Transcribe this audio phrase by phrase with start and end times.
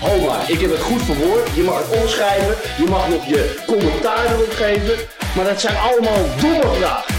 [0.00, 1.54] Ho maar, ik heb het goed verwoord.
[1.54, 4.96] Je mag het omschrijven, je mag nog je commentaar erop geven.
[5.36, 7.14] Maar dat zijn allemaal domme vragen.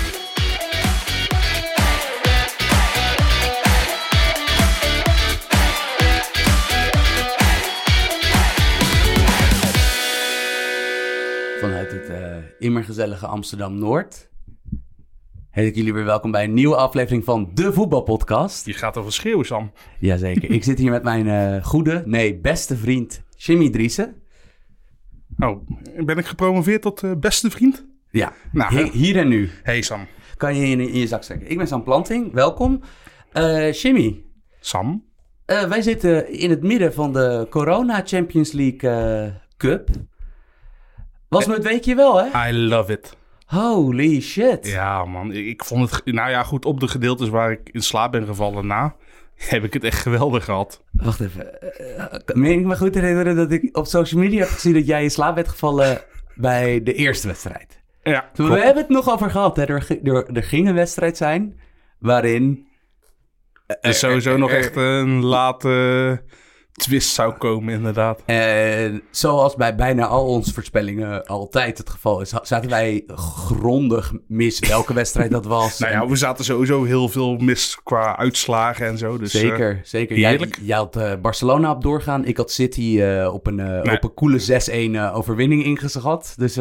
[11.59, 14.30] Vanuit het eh immer gezellige Amsterdam-Noord
[15.51, 18.65] heet ik jullie weer welkom bij een nieuwe aflevering van De Voetbalpodcast.
[18.65, 19.71] Die gaat over schreeuwen, Sam.
[19.99, 24.15] Jazeker, ik zit hier met mijn eh, goede, nee, beste vriend Jimmy Driessen.
[25.39, 25.67] Oh,
[26.05, 27.85] ben ik gepromoveerd tot eh, beste vriend?
[28.09, 30.07] Ja, Nou, Hi- hier en nu Hey Sam.
[30.37, 31.49] kan je in, in je zak steken.
[31.51, 32.81] Ik ben Sam Planting, welkom.
[33.31, 34.23] Eh, Jimmy,
[34.59, 35.09] Sam?
[35.45, 39.89] wij zitten in het midden van de Corona Champions League Cup.
[41.27, 42.49] Was me het weekje wel, hè?
[42.49, 43.15] I love it.
[43.51, 44.67] Holy shit.
[44.67, 46.05] Ja man, ik, vond het...
[46.05, 48.95] Nou ja, goed, op de gedeeltes waar ik in slaap ben gevallen na...
[49.37, 50.83] heb ik het echt geweldig gehad.
[50.91, 51.61] Wacht even.
[51.61, 54.85] eh, eh, meen ik me goed herinneren dat ik op social media heb gezien dat
[54.87, 56.01] jij in slaap bent gevallen
[56.35, 57.79] bij de eerste wedstrijd?
[58.03, 58.63] Ja, We klopt.
[58.63, 59.55] hebben het nog over gehad.
[59.55, 59.63] Hè?
[59.65, 61.59] Er, gi- er, er ging een wedstrijd zijn
[61.99, 62.67] waarin...
[63.81, 66.23] Er sowieso nog echt een late
[66.81, 68.21] twist zou komen, inderdaad.
[68.25, 74.59] eh, zoals bij bijna al onze voorspellingen altijd het geval is, zaten wij grondig mis
[74.59, 75.79] welke wedstrijd dat was.
[75.79, 79.17] Nou ja, we zaten sowieso heel veel mis qua uitslagen en zo.
[79.17, 80.17] Dus, eh, Zeker, zeker.
[80.17, 82.25] Jij, had eh, Barcelona op doorgaan.
[82.25, 83.95] Ik had City eh, op, een, Nee.
[83.95, 86.33] op een coole 6-1 eh, overwinning ingeschat.
[86.37, 86.55] Dus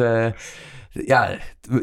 [0.93, 1.37] ja,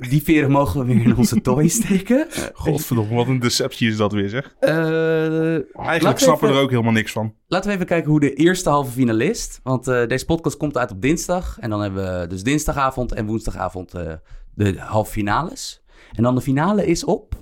[0.09, 2.27] die veren mogen we weer in onze toy steken.
[2.53, 4.55] Godverdomme, wat een deceptie is dat weer, zeg.
[4.60, 7.34] Eh, Eigenlijk snappen we er ook helemaal niks van.
[7.47, 9.60] Laten we even kijken hoe de eerste halve finalist.
[9.62, 11.56] Want eh, deze podcast komt uit op dinsdag.
[11.60, 14.12] En dan hebben we dus dinsdagavond en woensdagavond eh,
[14.55, 15.83] de halve finales.
[16.12, 17.34] En dan de finale is op.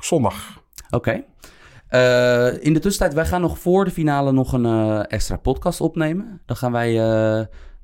[0.00, 0.62] Zondag.
[0.90, 1.24] Oké.
[2.60, 6.42] In de tussentijd, wij gaan nog voor de finale nog een extra podcast opnemen.
[6.46, 6.92] Dan gaan wij,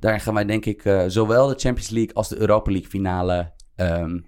[0.06, 3.52] daar gaan wij denk ik eh, zowel de Champions League als de Europa League finale
[3.76, 4.18] ehm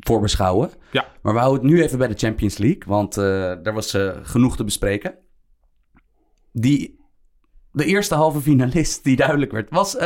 [0.00, 0.70] voor beschouwen.
[0.90, 1.06] Ja.
[1.22, 3.24] Maar we houden het nu even bij de Champions League, want eh
[3.62, 5.14] daar was eh, genoeg te bespreken.
[6.52, 7.00] Die,
[7.72, 9.96] de eerste halve finalist die duidelijk werd, was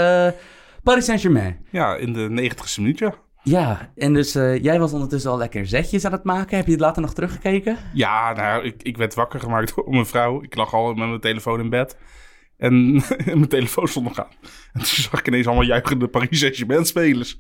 [0.82, 1.66] Paris Saint-Germain.
[1.70, 3.14] Ja, in de 90ste minuut, ja.
[3.42, 6.56] Ja, en dus jij was ondertussen al lekker zetjes aan het maken.
[6.56, 7.76] Heb je het later nog teruggekeken?
[7.94, 10.42] Ja, nou, ik, ik werd wakker gemaakt door mijn vrouw.
[10.42, 11.97] Ik lag al met mijn telefoon in bed.
[12.70, 14.32] En mijn telefoon stond nog aan.
[14.72, 17.38] En toen zag ik ineens allemaal juichende Paris Saint-Germain spelers.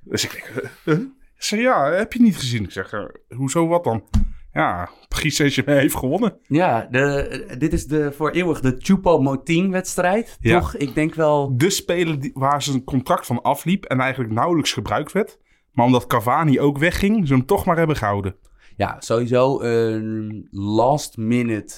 [0.00, 0.52] Dus ik
[0.84, 1.00] denk?
[1.36, 2.64] Ik zeg, ja, heb je niet gezien?
[2.64, 3.04] Ik zeg, eh,
[3.36, 4.04] hoezo, wat dan?
[4.52, 6.38] Ja, Paris Saint-Germain heeft gewonnen.
[6.46, 10.36] Ja, de, dit is de voor eeuwig de Choupo-Moting-wedstrijd.
[10.40, 10.60] Ja.
[10.60, 10.76] Toch?
[10.76, 11.56] Ik denk wel...
[11.56, 15.38] De speler die, waar zijn contract van afliep en eigenlijk nauwelijks gebruikt werd.
[15.72, 18.36] Maar omdat Cavani ook wegging, ze hem toch maar hebben gehouden.
[18.76, 21.74] Ja, sowieso een last-minute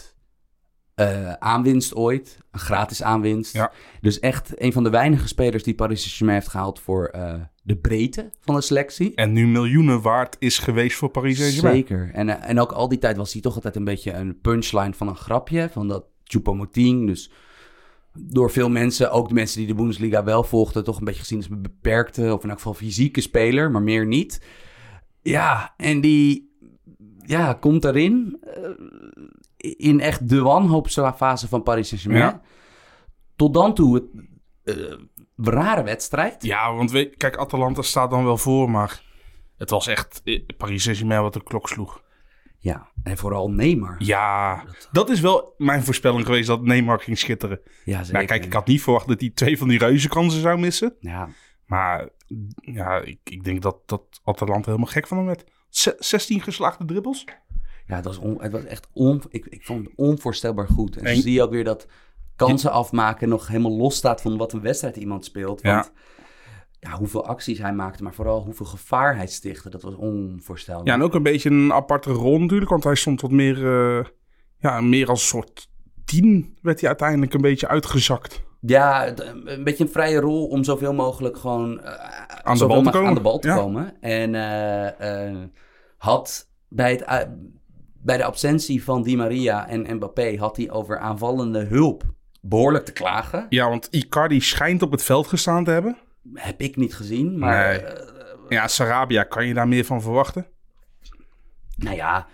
[1.00, 2.38] eh, aanwinst ooit.
[2.50, 3.52] Een gratis aanwinst.
[3.52, 3.72] Ja.
[4.00, 7.76] Dus echt een van de weinige spelers die Paris Saint-Germain heeft gehaald voor eh, de
[7.76, 9.14] breedte van de selectie.
[9.14, 11.74] En nu miljoenen waard is geweest voor Paris Saint-Germain.
[11.74, 12.10] Zeker.
[12.12, 14.92] En, eh, en ook al die tijd was hij toch altijd een beetje een punchline
[14.92, 15.68] van een grapje.
[15.72, 17.06] Van dat Choupo-Moting.
[17.06, 17.30] Dus
[18.12, 21.38] door veel mensen, ook de mensen die de Bundesliga wel volgden, toch een beetje gezien
[21.38, 24.40] als een beperkte of in elk geval fysieke speler, maar meer niet.
[25.22, 26.50] Ja, en die
[27.26, 28.40] ja, komt erin
[29.76, 32.22] in echt de wanhoopsfase van Paris Saint-Germain.
[32.24, 32.40] Ja.
[33.36, 34.04] Tot dan toe het
[34.76, 34.94] eh,
[35.36, 36.42] rare wedstrijd.
[36.44, 39.02] Ja, want weet, kijk, Atalanta staat dan wel voor, maar
[39.56, 42.02] het was echt eh, Paris Saint-Germain wat de klok sloeg.
[42.58, 43.94] Ja, en vooral Neymar.
[43.98, 47.60] Ja, dat is wel mijn voorspelling geweest dat Neymar ging schitteren.
[47.84, 48.24] Ja, Maar zeker.
[48.26, 50.94] kijk, ik had niet verwacht dat hij twee van die reuzenkansen zou missen.
[51.00, 51.28] Ja,
[51.66, 52.08] Maar
[52.60, 55.44] ja, ik, ik denk dat, dat Atalanta helemaal gek van hem werd.
[55.68, 57.24] Ze- 16 geslaagde dribbels.
[57.90, 60.96] Ja, het was, on- het was echt on, ik, ik vond het onvoorstelbaar goed.
[60.96, 61.86] En, En- zie je ook weer dat
[62.36, 65.62] kansen afmaken nog helemaal los staat van wat een wedstrijd iemand speelt.
[65.62, 65.92] Want
[66.80, 66.96] ja.
[66.96, 70.86] hoeveel acties hij maakte, maar vooral hoeveel gevaar hij stichtte, dat was onvoorstelbaar.
[70.86, 73.66] Ja, en ook een beetje een aparte rol natuurlijk, want hij stond wat meer,
[73.98, 74.04] eh,
[74.58, 75.68] ja, meer als een soort
[76.04, 78.42] tien werd hij uiteindelijk een beetje uitgezakt.
[78.60, 79.06] Ja,
[79.44, 81.92] een beetje een vrije rol om zoveel mogelijk gewoon eh,
[82.42, 83.08] Aan de bal te komen.
[83.08, 83.56] aan de bal te Ja.
[83.56, 84.00] komen.
[84.00, 85.36] En eh,
[85.96, 87.28] had bij, het,
[88.02, 92.02] bij de absentie van Di Maria en Mbappé had hij over aanvallende hulp
[92.40, 93.46] behoorlijk te klagen.
[93.48, 95.96] Ja, want Icardi schijnt op het veld gestaan te hebben.
[96.34, 97.78] Heb ik niet gezien, maar Nee.
[97.82, 98.08] eh,
[98.48, 100.46] Ja, Sarabia, kan je daar meer van verwachten?
[101.76, 102.26] Nou ja,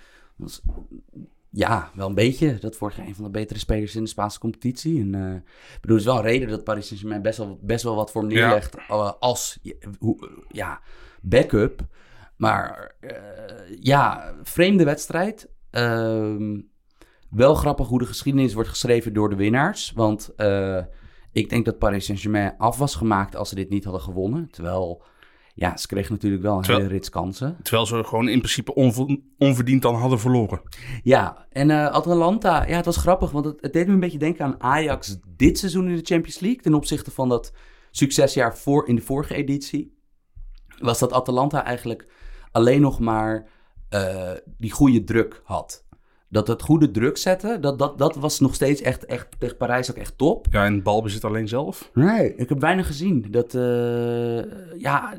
[1.51, 2.59] ja, wel een beetje.
[2.59, 5.01] Dat jaar een van de betere spelers in de Spaanse competitie.
[5.01, 5.35] En, eh,
[5.75, 8.11] ik bedoel, het is wel een reden dat Paris Saint-Germain best wel, best wel wat
[8.11, 8.47] voor hem Ja.
[8.47, 9.59] neerlegt eh, als
[9.99, 10.81] hoe- ja,
[11.23, 11.81] backup.
[12.37, 12.95] Maar
[13.81, 15.49] ja, vreemde wedstrijd.
[15.77, 16.61] Ehm,
[17.31, 19.93] wel grappig hoe de geschiedenis wordt geschreven door de winnaars.
[19.95, 20.83] Want eh,
[21.33, 24.51] ik denk dat Paris Saint-Germain af was gemaakt als ze dit niet hadden gewonnen.
[24.51, 25.03] Terwijl,
[25.55, 27.57] ja, ze kregen natuurlijk wel een Terwijl- hele rits kansen.
[27.63, 30.61] Terwijl ze gewoon in principe onver- onverdiend dan hadden verloren.
[31.03, 34.19] Ja, en eh, Atalanta, ja, het was grappig, want het, het deed me een beetje
[34.19, 36.61] denken aan Ajax dit seizoen in de Champions League.
[36.63, 37.53] Ten opzichte van dat
[37.91, 39.95] succesjaar voor, in de vorige editie.
[40.79, 42.07] Was dat Atalanta eigenlijk
[42.53, 43.49] alleen nog maar
[43.89, 45.85] eh, die goede druk had.
[46.29, 49.91] Dat het goede druk zetten, dat, dat, dat was nog steeds echt, echt tegen Parijs
[49.91, 50.47] ook echt top.
[50.51, 51.91] Ja, en balbezit alleen zelf.
[51.95, 53.27] Nee, ik heb weinig gezien.
[53.31, 55.17] Dat, eh, ja,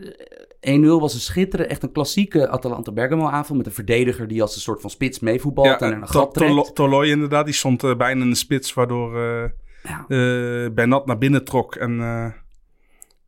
[0.60, 4.56] 1-0 was een schitterende, echt een klassieke Atalanta Bergamo aanval met een verdediger die als
[4.56, 6.50] een soort van spits meevoetbalt Ja, en een To- gat trekt.
[6.52, 9.50] Tolo- Toloi inderdaad, die stond eh, bijna in de spits, waardoor eh
[9.84, 10.00] Ja.
[10.08, 11.76] eh, Bernat naar binnen trok.
[11.76, 12.32] En eh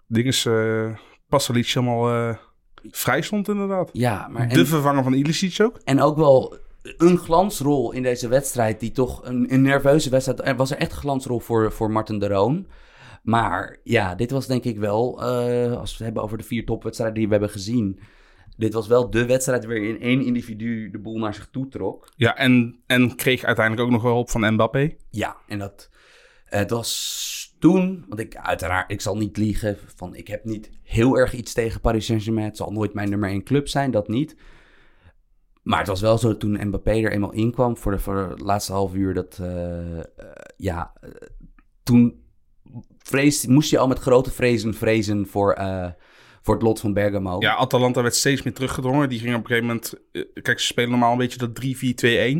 [0.08, 0.90] dinges, eh
[1.30, 2.36] Pasalic helemaal eh,
[2.92, 3.90] vrij stond inderdaad.
[3.94, 5.80] Ja, maar De en, vervanger van Ilicic ook.
[5.84, 6.58] en ook wel
[6.98, 10.42] een glansrol in deze wedstrijd, die toch een, een nerveuze wedstrijd.
[10.42, 12.68] Er was er echt een glansrol voor, voor Martin de Roon.
[13.24, 16.66] Maar ja, dit was denk ik wel, eh, als we het hebben over de vier
[16.66, 18.00] topwedstrijden die we hebben gezien.
[18.58, 22.10] Dit was wel de wedstrijd waarin één individu de boel naar zich toe trok.
[22.16, 24.94] Ja, en, en kreeg uiteindelijk ook nog wel hulp van Mbappé.
[25.10, 25.90] Ja, en dat.
[26.46, 31.18] Het was toen, want ik uiteraard, ik zal niet liegen, van ik heb niet heel
[31.18, 32.48] erg iets tegen Paris Saint-Germain.
[32.48, 34.36] Het zal nooit mijn nummer één club zijn, dat niet.
[35.64, 38.94] Maar het was wel zo toen Mbappé er eenmaal inkwam voor de, voor laatste half
[38.94, 40.06] uur, dat eh, eh,
[40.58, 41.10] ja, eh,
[41.84, 42.24] toen
[42.98, 45.58] vrees, moest je al met grote vrezen vrezen voor,
[46.42, 47.36] voor het lot van Bergamo.
[47.40, 49.10] Ja, Atalanta werd steeds meer teruggedrongen.
[49.10, 49.94] Die ging op een gegeven moment...
[50.42, 51.64] kijk, ze spelen normaal een beetje dat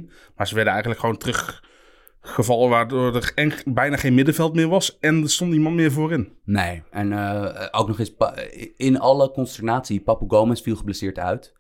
[0.06, 0.10] 3-4-2-1.
[0.36, 1.18] Maar ze werden eigenlijk gewoon
[2.22, 2.70] teruggevallen...
[2.70, 4.98] waardoor er en, bijna geen middenveld meer was.
[5.00, 6.34] En er stond niemand meer voorin.
[6.46, 8.14] Nee, en eh, ook nog eens
[8.78, 11.54] in alle consternatie, Papu Gomez viel geblesseerd uit.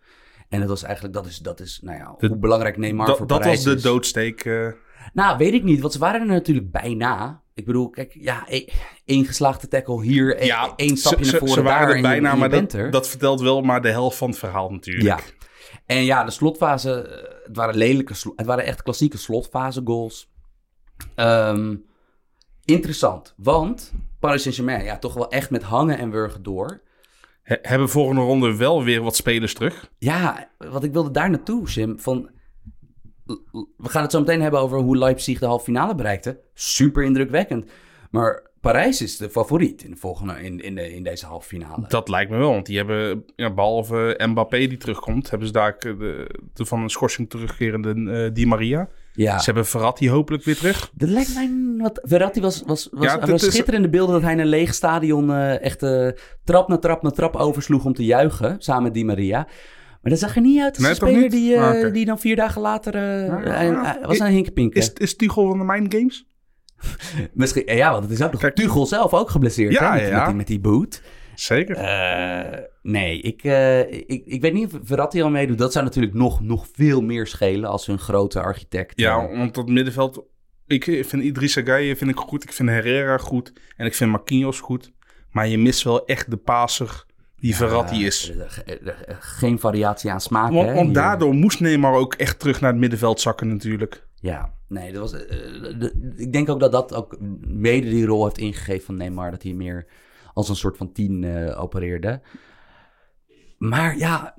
[0.49, 3.17] En dat was eigenlijk, dat is, dat is nou ja, De- hoe belangrijk Neymar voor
[3.17, 3.81] Dat, dat Parijs was de is.
[3.83, 4.45] doodsteek.
[4.45, 4.67] eh.
[5.13, 7.41] Nou, weet ik niet, want ze waren er natuurlijk bijna.
[7.53, 8.65] Ik bedoel, kijk, ja, e-
[9.05, 12.01] één geslaagde tackle hier, e- ja, één stapje ze, naar voren ze waren daar er
[12.01, 12.91] bijna, je maar dat, er.
[12.91, 15.05] dat vertelt wel maar de helft van het verhaal natuurlijk.
[15.05, 15.19] Ja.
[15.85, 20.31] En ja, de slotfase, eh, het waren lelijke, het waren echt klassieke slotfase goals.
[21.15, 21.75] Ehm,
[22.65, 26.81] interessant, want Paris Saint-Germain, ja, toch wel echt met hangen en wurgen door.
[27.41, 29.91] He- hebben volgende ronde wel weer wat spelers terug.
[29.97, 31.99] Ja, wat ik wilde daar naartoe, Sim.
[31.99, 32.29] Van,
[33.77, 36.39] we gaan het zo meteen hebben over hoe Leipzig de halve finale bereikte.
[36.53, 37.71] Super indrukwekkend.
[38.11, 41.85] Maar Parijs is de favoriet in, de volgende, in, in, de, in deze halve finale.
[41.87, 45.75] Dat lijkt me wel, want die hebben, ja, behalve Mbappé die terugkomt, hebben ze daar
[45.79, 48.89] de, de van een schorsing terugkerende eh, Di Maria.
[49.13, 50.91] Ja, Ze hebben Verratti hopelijk weer terug.
[50.93, 51.99] dat lijkt mij wat.
[52.03, 55.61] Verratti was, was, was, Ja, was schitterende beelden dat hij in een leeg stadion eh,
[55.61, 56.07] echt eh,
[56.43, 58.55] trap na trap na trap oversloeg om te juichen.
[58.59, 59.47] Samen met Di Maria.
[60.01, 62.35] Maar dat zag er niet uit als Nee, een speler die, Ah, die dan vier
[62.35, 62.95] dagen later.
[62.95, 63.83] eh, Ja, hij- ja.
[63.83, 64.79] hij was een hinkepinken.
[64.81, 66.27] Is, is Tuchel van de Mind Games?
[67.33, 70.09] Misschien, ja, want het is ook nog Kijk- Tuchel zelf ook geblesseerd Ja, hè, met,
[70.09, 70.17] ja.
[70.17, 71.01] met, die, met die boot.
[71.35, 71.75] Zeker.
[71.75, 75.57] Eh, nee, ik, eh, ik, ik weet niet of Verratti al meedoet.
[75.57, 78.99] Dat zou natuurlijk nog, nog veel meer schelen als hun grote architect.
[78.99, 79.37] ja, eh.
[79.37, 80.23] want dat middenveld...
[80.67, 82.43] Ik vind Idrissa Gueye vind ik goed.
[82.43, 83.53] Ik vind Herrera goed.
[83.77, 84.91] En ik vind Marquinhos goed.
[85.31, 87.05] Maar je mist wel echt de paser
[87.39, 88.31] die Verratti is.
[88.31, 90.51] Eh, ge- eh, eh, geen variatie aan smaak.
[90.51, 94.07] Want, hè, want daardoor moest Neymar ook echt terug naar het middenveld zakken natuurlijk.
[94.15, 95.27] Ja, nee, dat was, eh,
[95.79, 99.31] de- ik denk ook dat dat ook mede die rol heeft ingegeven van Neymar.
[99.31, 99.87] Dat hij meer
[100.33, 102.21] als een soort van tien eh, opereerde.
[103.57, 104.35] Maar ja,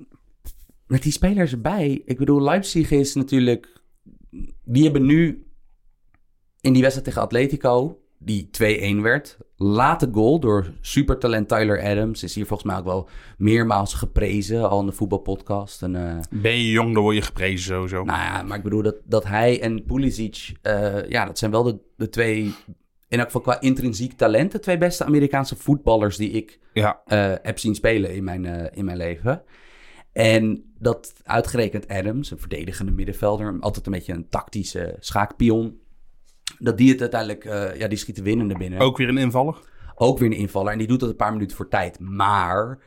[0.87, 2.01] met die spelers erbij.
[2.05, 3.81] Ik bedoel, Leipzig is natuurlijk...
[4.63, 5.45] Die hebben nu
[6.61, 8.49] in die wedstrijd tegen Atletico, die
[8.97, 9.37] 2-1 werd...
[9.55, 12.23] Late goal door supertalent Tyler Adams.
[12.23, 15.81] Is hier volgens mij ook wel meermaals geprezen, al in de voetbalpodcast.
[15.81, 18.03] En, eh, Ben je jong, dan word je geprezen sowieso.
[18.03, 21.63] nou ja, maar ik bedoel dat, dat hij en Pulisic, eh, ja, dat zijn wel
[21.63, 22.53] de, de twee,
[23.07, 27.33] in elk geval qua intrinsiek talent, de twee beste Amerikaanse voetballers die ik Ja, eh,
[27.41, 29.43] heb zien spelen in mijn, in mijn leven.
[30.13, 35.79] En dat uitgerekend Adams, een verdedigende middenvelder, altijd een beetje een tactische schaakpion,
[36.59, 38.79] dat die het uiteindelijk, eh, ja, die schiet de winnende binnen.
[38.79, 39.57] ook weer een invaller.
[39.95, 41.99] Ook weer een invaller en die doet dat een paar minuten voor tijd.
[41.99, 42.79] Maar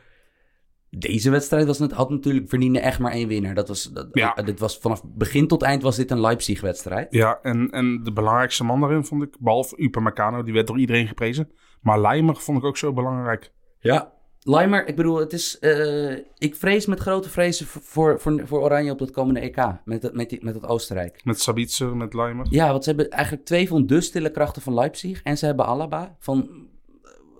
[0.89, 3.53] deze wedstrijd was net, had natuurlijk verdiende echt maar één winnaar.
[3.55, 4.33] Dat was, dat, Ja.
[4.33, 7.07] dit was vanaf begin tot eind was dit een Leipzig-wedstrijd.
[7.13, 11.07] Ja, en, en de belangrijkste man daarin vond ik, behalve Upamecano, die werd door iedereen
[11.07, 11.51] geprezen.
[11.81, 13.51] Maar Leimer vond ik ook zo belangrijk.
[13.79, 14.13] Ja.
[14.47, 18.91] Leimer, ik bedoel, het is, eh, ik vrees met grote vrezen voor, voor, voor Oranje
[18.91, 19.57] op dat komende EK.
[19.85, 21.21] Met, het, met, die, met het Oostenrijk.
[21.23, 22.47] Met Sabitzer, met Leimer.
[22.49, 25.21] Ja, want ze hebben eigenlijk twee van de stille krachten van Leipzig.
[25.23, 26.15] En ze hebben Alaba.
[26.19, 26.67] Van,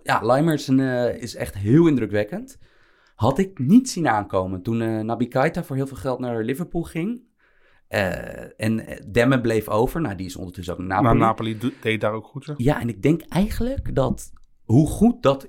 [0.04, 2.58] ja, Leimer is, een, eh, is echt heel indrukwekkend.
[3.16, 6.84] Had ik niet zien aankomen toen eh Naby Keita voor heel veel geld naar Liverpool
[6.84, 7.22] ging.
[8.58, 10.02] En Demme bleef over.
[10.02, 11.18] Nou, die is ondertussen ook naar Napoli.
[11.18, 12.46] Maar Napoli deed daar ook goed.
[12.46, 12.54] Hè?
[12.58, 14.32] Ja, en ik denk eigenlijk dat
[14.64, 15.48] hoe goed dat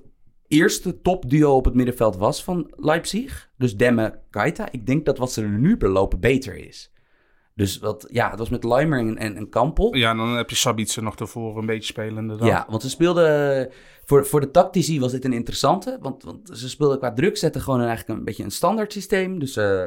[0.48, 5.32] eerste topduo op het middenveld was van Leipzig, dus Demme Keita, ik denk dat wat
[5.32, 6.90] ze er nu belopen beter is.
[7.56, 9.94] Dus wat, ja, het was met Leimer en, en, en Kampel.
[9.94, 12.48] Ja, dan heb je Sabitzer nog ervoor een beetje spelen inderdaad.
[12.48, 13.70] Ja, want ze speelden.
[14.04, 15.98] Voor, voor de tactici was dit een interessante.
[16.00, 19.38] Want, want ze speelden qua druk zetten gewoon een, eigenlijk een beetje een standaard systeem.
[19.38, 19.86] Dus eh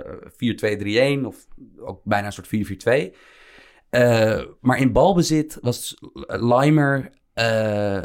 [1.22, 1.48] 4-2-3-1 of
[1.78, 3.16] ook bijna een soort 4-4-2.
[3.90, 5.98] Eh, maar in balbezit was
[6.28, 7.10] Leimer.
[7.40, 8.02] Eh,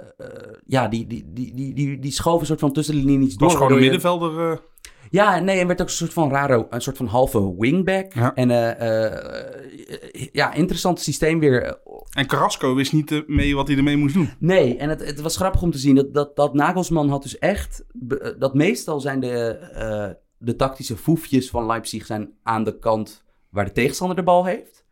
[0.67, 3.39] ja, die, die, die, die, die, die schoof een soort van tussen de linies Het
[3.39, 3.49] door.
[3.49, 4.51] was gewoon een middenvelder.
[4.53, 4.59] eh,
[5.11, 8.13] ja, nee, en werd ook een soort van rare, een soort van halve wingback.
[8.15, 8.35] Ja.
[8.35, 11.79] En eh, ja, interessant systeem weer.
[12.13, 14.31] en Carrasco wist niet mee wat hij ermee moest doen.
[14.39, 17.39] Nee, en het, het was grappig om te zien dat, dat, dat Nagelsman had dus
[17.39, 17.85] echt...
[18.39, 23.73] Dat meestal zijn de, de tactische foefjes van Leipzig zijn aan de kant waar de
[23.73, 24.85] tegenstander de bal heeft.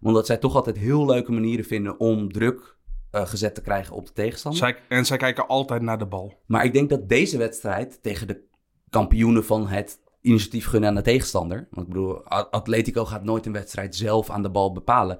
[0.00, 2.76] Omdat zij toch altijd heel leuke manieren vinden om druk
[3.10, 4.60] eh, gezet te krijgen op de tegenstander.
[4.60, 6.34] Zij, en zij kijken altijd naar de bal.
[6.46, 8.42] Maar ik denk dat deze wedstrijd tegen de
[8.90, 11.68] kampioenen van het initiatief gunnen aan de tegenstander.
[11.70, 15.18] Want ik bedoel, Atletico gaat nooit een wedstrijd zelf aan de bal bepalen.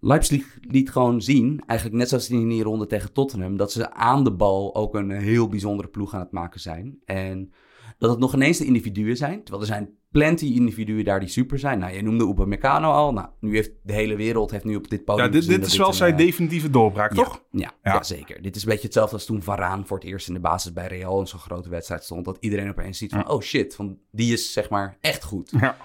[0.00, 4.24] Leipzig liet gewoon zien, eigenlijk net zoals in die ronde tegen Tottenham, dat ze aan
[4.24, 6.98] de bal ook een heel bijzondere ploeg aan het maken zijn.
[7.04, 7.52] En
[7.98, 9.42] dat het nog ineens de individuen zijn.
[9.42, 11.78] Terwijl er zijn plenty individuen daar die super zijn.
[11.78, 13.12] Nou, je noemde Upamecano al.
[13.12, 15.76] Nou, nu heeft de hele wereld heeft nu op dit podium Ja, dit, dit is
[15.76, 17.42] wel een, zijn eh, definitieve doorbraak, ja, toch?
[17.50, 17.92] Ja, Ja.
[17.92, 18.02] ja.
[18.02, 18.42] zeker.
[18.42, 20.86] Dit is een beetje hetzelfde als toen Varaan voor het eerst in de basis bij
[20.86, 22.24] Real in zo'n grote wedstrijd stond.
[22.24, 25.52] Dat iedereen opeens ziet van, oh shit, van, die is zeg maar echt goed.
[25.60, 25.76] Ja.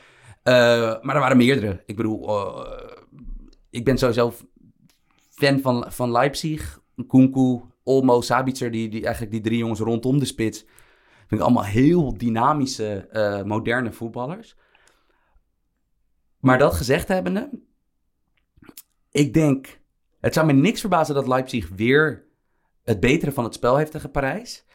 [0.43, 0.53] Eh,
[1.01, 1.83] maar er waren meerdere.
[1.85, 2.91] Ik bedoel, eh,
[3.69, 4.33] ik ben sowieso
[5.29, 6.81] fan van, van Leipzig.
[7.07, 10.65] Kunku, Olmo, Sabitzer, die, die, eigenlijk die drie jongens rondom de spits.
[11.27, 14.55] Vind ik allemaal heel dynamische, eh, moderne voetballers.
[16.39, 17.49] Maar dat gezegd hebbende,
[19.11, 19.79] ik denk,
[20.19, 22.25] het zou me niks verbazen dat Leipzig weer
[22.83, 24.65] het betere van het spel heeft tegen Parijs.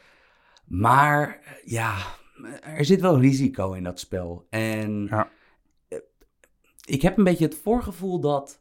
[0.66, 1.96] Maar ja,
[2.62, 4.46] er zit wel risico in dat spel.
[4.50, 5.30] En Ja.
[5.88, 5.98] eh,
[6.84, 8.60] ik heb een beetje het voorgevoel dat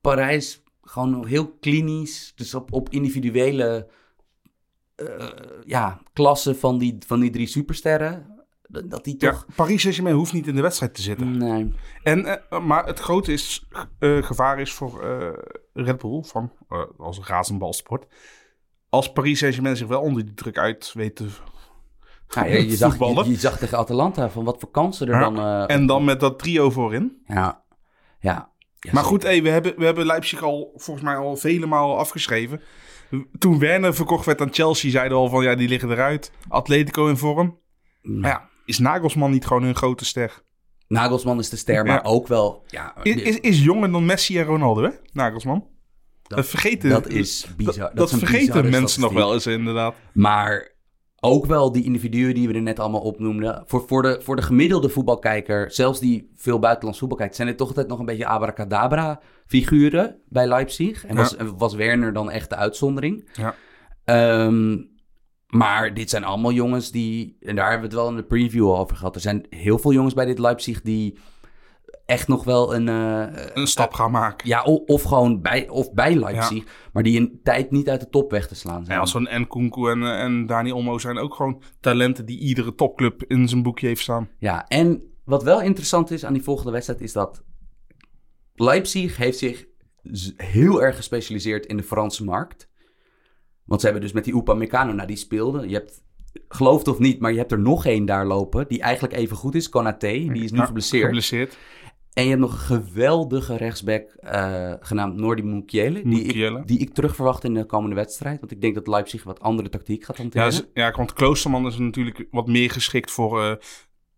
[0.00, 3.88] Parijs gewoon heel klinisch, dus op, op individuele
[5.00, 5.26] eh,
[5.64, 9.46] ja, klassen van die, van die drie supersterren, dat die Ja, toch...
[9.54, 11.38] Paris Saint-Germain hoeft niet in de wedstrijd te zitten.
[11.38, 11.72] Nee.
[12.02, 13.66] En, eh, maar het grote is,
[13.98, 15.04] eh, gevaar is voor
[15.72, 16.52] Red Bull, van,
[16.98, 18.06] als een razenbalsport.
[18.88, 21.26] Als Paris Saint-Germain zich wel onder die druk uit weet te
[22.28, 25.30] Ja, je, je, zag, je, je zag tegen Atalanta van wat voor kansen er Ja,
[25.30, 25.68] dan...
[25.68, 27.22] En dan met dat trio voorin.
[27.26, 27.62] Ja,
[28.20, 28.52] ja.
[28.78, 31.96] ja Maar goed, hey, we, hebben, we hebben Leipzig al volgens mij al vele malen
[31.96, 32.60] afgeschreven.
[33.38, 36.32] Toen Werner verkocht werd aan Chelsea, zeiden we al van ja, die liggen eruit.
[36.48, 37.58] Atletico in vorm.
[38.02, 38.20] Mm.
[38.20, 40.42] Maar ja, is Nagelsman niet gewoon een grote ster?
[40.88, 42.10] Nagelsman is de ster, maar Ja.
[42.10, 42.64] ook wel...
[42.66, 44.90] Ja, Is, is, is jonger dan Messi en Ronaldo, hè?
[45.12, 45.66] Nagelsman.
[46.22, 47.74] Dat, vergeten, dat is bizar.
[47.74, 49.94] dat, Dat, dat vergeten mensen nog wel eens, inderdaad.
[50.12, 50.72] Maar
[51.20, 53.62] ook wel die individuen die we er net allemaal opnoemden.
[53.66, 57.56] Voor, voor, de, voor de gemiddelde voetbalkijker, zelfs die veel buitenlands voetbal kijkt, zijn dit
[57.56, 61.06] toch altijd nog een beetje abracadabra figuren bij Leipzig.
[61.06, 61.20] En Ja.
[61.22, 63.28] was, was Werner dan echt de uitzondering.
[63.32, 63.54] Ja.
[64.04, 64.78] Ehm,
[65.46, 68.68] maar dit zijn allemaal jongens die, en daar hebben we het wel in de preview
[68.68, 69.14] over gehad.
[69.14, 71.18] Er zijn heel veel jongens bij dit Leipzig die
[72.10, 74.48] echt nog wel een, eh, Een stap gaan maken.
[74.48, 78.08] ja, o- of gewoon bij, of bij Leipzig, maar die een tijd niet uit de
[78.08, 78.98] top weg te slaan zijn.
[78.98, 83.24] Ja, zo'n Nkunku en, eh, en Dani Olmo zijn ook gewoon talenten die iedere topclub
[83.26, 84.28] in zijn boekje heeft staan.
[84.38, 87.42] Ja, en wat wel interessant is aan die volgende wedstrijd is dat
[88.54, 89.66] Leipzig heeft zich
[90.36, 92.68] heel erg gespecialiseerd in de Franse markt.
[93.64, 95.68] Want ze hebben dus met die Upamecano, nou die speelde.
[95.68, 96.02] Je hebt,
[96.48, 99.36] geloof het of niet, maar je hebt er nog één daar lopen die eigenlijk even
[99.36, 99.68] goed is.
[99.68, 101.04] Konaté, die is nu Ja, geblesseerd.
[101.04, 101.56] geblesseerd.
[102.12, 106.02] En je hebt nog een geweldige rechtsback eh, genaamd Nordi Mukiele.
[106.02, 108.40] Die, ik- die ik terug verwacht in de komende wedstrijd.
[108.40, 110.52] Want ik denk dat Leipzig wat andere tactiek gaat hanteren.
[110.74, 113.54] Ja, ja, want Kloosterman is natuurlijk wat meer geschikt voor eh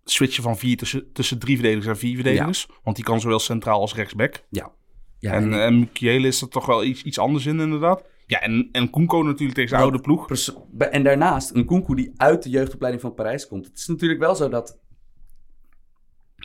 [0.04, 2.66] switchen van vier tussen, tussen drie verdedigers en vier verdedigers.
[2.82, 4.42] Want die kan zowel centraal als rechtsback.
[4.49, 4.72] ja.
[5.18, 8.04] ja, en en- en Mukiele is er toch wel iets, iets anders in, inderdaad.
[8.26, 10.26] Ja, en, en Koenko natuurlijk tegen zijn oude ploeg.
[10.78, 13.66] En daarnaast, een Kunku die uit de jeugdopleiding van Parijs komt.
[13.66, 14.78] Het is natuurlijk wel zo dat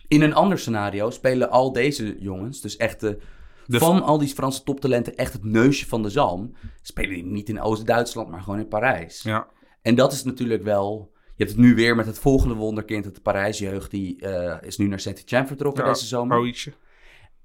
[0.07, 3.17] in een ander scenario spelen al deze jongens, dus echt de,
[3.65, 7.49] De- van al die Franse toptalenten, echt het neusje van de zalm, spelen die niet
[7.49, 9.21] in Oost-Duitsland, maar gewoon in Parijs.
[9.21, 9.47] Ja,
[9.81, 13.21] En dat is natuurlijk wel, Je hebt het nu weer met het volgende wonderkind, het
[13.21, 13.91] Parijsjeugd.
[13.91, 16.37] Die eh, is nu naar Saint-Etienne vertrokken Ja, deze zomer.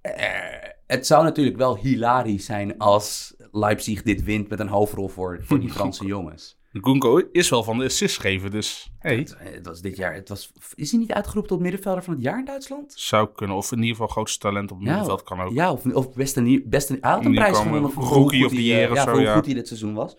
[0.00, 0.14] Eh,
[0.87, 5.61] het zou natuurlijk wel hilarisch zijn als Leipzig dit wint met een hoofdrol voor, voor
[5.61, 6.61] die Franse jongens.
[6.73, 10.29] Gunko is wel van de assist geven, dus hey, Het, het was dit jaar, het
[10.29, 12.93] was, is hij niet uitgeroepen tot middenvelder van het jaar in Duitsland?
[12.97, 13.57] zou kunnen.
[13.57, 15.52] Of in ieder geval grootste talent op het middenveld kan ook.
[15.52, 18.62] Ja, of, of beste, beste, hij had een prijs gewonnen voor Rookie hoe of goed
[18.62, 19.35] the hij, year eh, of ja, zo, voor hoe ja.
[19.35, 20.17] goed hij dit seizoen was.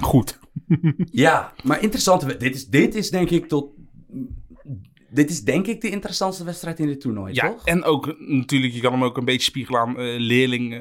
[0.00, 0.38] Goed.
[1.10, 2.40] Ja, maar interessant.
[2.40, 3.72] Dit is, dit is denk ik tot...
[5.10, 7.66] Dit is denk ik de interessantste wedstrijd in dit toernooi, Ja, toch?
[7.66, 10.80] en ook natuurlijk, je kan hem ook een beetje spiegelen aan eh, leerling, eh,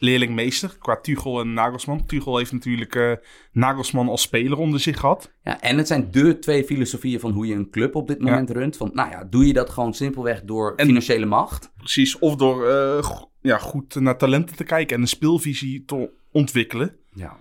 [0.00, 2.06] leerlingmeester qua Tuchel en Nagelsman.
[2.06, 3.12] Tuchel heeft natuurlijk eh,
[3.52, 5.32] Nagelsman als speler onder zich gehad.
[5.42, 8.50] Ja, en het zijn de twee filosofieën van hoe je een club op dit moment
[8.50, 8.76] runt.
[8.76, 11.72] Van, nou ja, doe je dat gewoon simpelweg door En- financiële macht?
[11.76, 16.10] Precies, of door eh, go- ja, goed naar talenten te kijken en een speelvisie te
[16.32, 16.96] ontwikkelen.
[17.14, 17.36] Ja.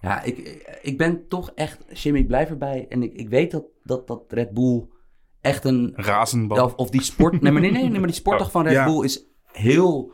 [0.00, 1.78] Ja, ik, ik ben toch echt...
[2.02, 2.86] Jimmy, ik blijf erbij.
[2.88, 4.86] En ik, ik weet dat, dat, dat Red Bull
[5.40, 5.92] echt een...
[5.96, 6.64] Razenbal.
[6.64, 7.40] Of, of die sport...
[7.40, 8.84] Nee, maar, nee, nee, nee, maar die sportdag van Red Ja.
[8.84, 10.12] Bull is heel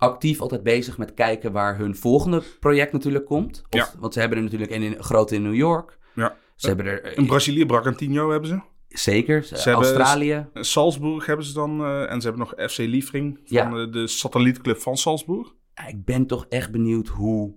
[0.00, 3.62] actief altijd bezig met kijken waar hun volgende project natuurlijk komt.
[3.70, 3.88] Of, Ja.
[3.98, 5.98] Want ze hebben er natuurlijk een in, groot in New York.
[6.14, 6.36] Ja.
[6.56, 7.02] Ze hebben er...
[7.02, 8.60] eh, In Brazilië, Bragantino hebben ze.
[8.88, 9.46] Zeker.
[9.50, 10.46] hebben- Australië.
[10.54, 11.80] Salzburg hebben ze dan.
[11.84, 13.34] eh, en ze hebben nog FC Liefring.
[13.44, 13.72] Van Ja.
[13.86, 15.54] eh, de satellietclub van Salzburg.
[15.88, 17.54] Ik ben toch echt benieuwd hoe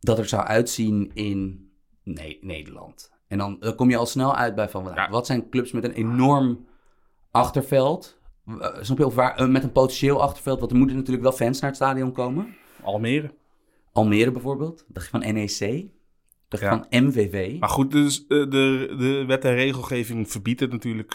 [0.00, 1.70] dat er zou uitzien in
[2.02, 3.12] Ne- Nederland.
[3.28, 5.10] En dan, dan kom je al snel uit bij van, nou, Ja.
[5.10, 6.66] wat zijn clubs met een enorm
[7.30, 8.17] achterveld?
[8.80, 11.60] Snap je, of waar, eh, met een potentieel achterveld, want er moeten natuurlijk wel fans
[11.60, 12.54] naar het stadion komen.
[12.82, 13.34] Almere.
[13.92, 15.86] Almere bijvoorbeeld, dacht je van NEC,
[16.48, 16.86] dacht je Ja.
[16.90, 17.58] van MVV.
[17.60, 21.10] Maar goed, dus, eh, de, de wet en regelgeving verbiedt het natuurlijk.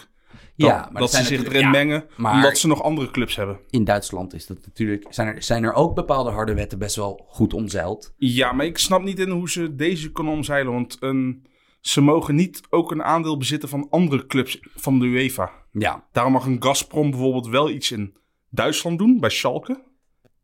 [0.56, 2.04] Dat, ja, maar dat ze zich erin ja, mengen.
[2.16, 3.58] maar- Omdat ze nog andere clubs hebben.
[3.70, 7.24] In Duitsland is dat natuurlijk, zijn, er, zijn er ook bepaalde harde wetten best wel
[7.28, 8.14] goed omzeild.
[8.16, 10.72] Ja, maar ik snap niet in hoe ze deze kunnen omzeilen.
[10.72, 11.46] Want een,
[11.86, 15.52] ze mogen niet ook een aandeel bezitten van andere clubs van de UEFA.
[15.72, 18.16] Ja, Daarom mag een Gazprom bijvoorbeeld wel iets in
[18.50, 19.82] Duitsland doen, bij Schalke.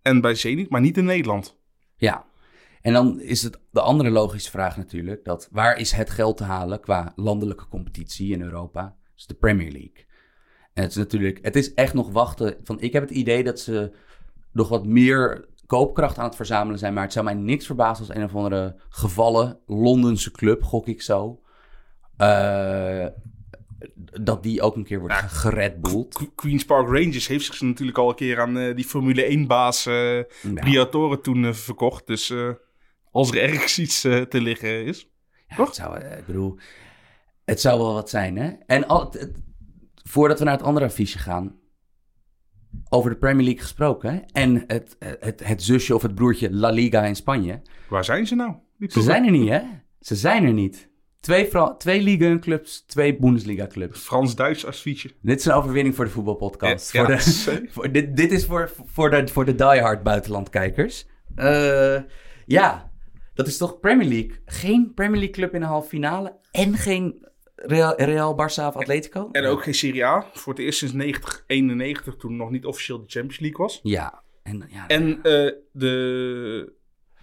[0.03, 1.59] En bij Zenit, maar niet in Nederland.
[1.96, 2.26] Ja,
[2.81, 6.44] en dan is het de andere logische vraag natuurlijk: dat waar is het geld te
[6.44, 8.83] halen qua landelijke competitie in Europa?
[8.83, 10.07] Dat is de Premier League.
[10.72, 12.57] En het is natuurlijk, het is echt nog wachten.
[12.62, 13.92] Van, ik heb het idee dat ze
[14.53, 18.16] nog wat meer koopkracht aan het verzamelen zijn, maar het zou mij niks verbazen als
[18.16, 21.40] een of andere gevallen Londense club, gok ik zo,
[22.16, 23.06] eh,
[24.20, 25.20] dat die ook een keer wordt Ja.
[25.26, 26.14] geredboeld.
[26.14, 29.87] Que- Queen's Park Rangers heeft zich natuurlijk al een keer aan eh, die Formule 1-baas
[29.87, 30.22] eh Ja.
[30.54, 32.06] Briatore toen eh, verkocht.
[32.06, 32.48] Dus eh,
[33.11, 35.09] als er ergens iets eh, te liggen is.
[35.48, 36.59] Ja, het zou, eh, ik bedoel,
[37.44, 38.50] het zou wel wat zijn, hè?
[38.66, 39.42] En al, het-
[40.02, 41.59] voordat we naar het andere affiche gaan,
[42.88, 44.18] over de Premier League gesproken, hè?
[44.33, 47.62] En het, het, het zusje of het broertje La Liga in Spanje.
[47.88, 48.54] Waar zijn ze nou?
[48.78, 49.61] Die Ze zijn er niet, hè?
[50.00, 50.88] Ze zijn er niet.
[51.20, 54.00] Twee, Fra- twee Liga 1 clubs, twee Bundesliga clubs.
[54.00, 55.11] Frans-Duits affiche.
[55.22, 56.92] Dit is een overwinning voor de voetbalpodcast.
[56.92, 57.68] Ja, voor ja, de, zeker.
[57.72, 61.06] voor, dit, dit is voor, voor, de, voor de diehard buitenlandkijkers.
[61.35, 62.00] Eh,
[62.46, 62.90] ja,
[63.35, 64.33] dat is toch Premier League.
[64.44, 66.37] Geen Premier League club in de halve finale.
[66.50, 67.28] En geen
[67.66, 69.28] Real, Real Barça of Atletico.
[69.32, 70.26] En ook geen Serie A.
[70.32, 73.80] Voor het eerst sinds 90, 91, toen nog niet officieel de Champions League was.
[73.82, 74.22] Ja.
[74.42, 76.72] En, ja, En eh, de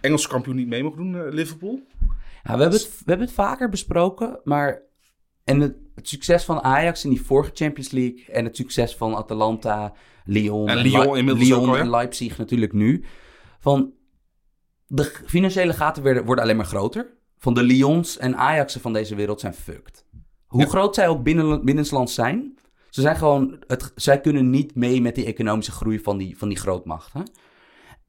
[0.00, 1.80] Engelse kampioen niet mee mocht doen, eh, Liverpool.
[2.42, 4.86] ja, we, hebben het, we hebben het vaker besproken, maar...
[5.44, 8.24] En het, het succes van Ajax in die vorige Champions League...
[8.26, 9.92] en het succes van Atalanta,
[10.24, 10.68] Lyon...
[10.68, 10.76] En
[11.34, 13.04] Lyon en Leipzig natuurlijk nu.
[13.60, 13.92] Van
[14.86, 17.16] de financiële gaten werden, worden alleen maar groter.
[17.38, 20.04] Van de Lyons en Ajaxen van deze wereld zijn fucked.
[20.48, 20.66] Hoe Ja.
[20.68, 22.56] groot zij ook binnen, binnenlands zijn...
[22.90, 26.48] Ze zijn gewoon, het, zij kunnen niet mee met die economische groei van die, van
[26.48, 27.30] die grootmachten.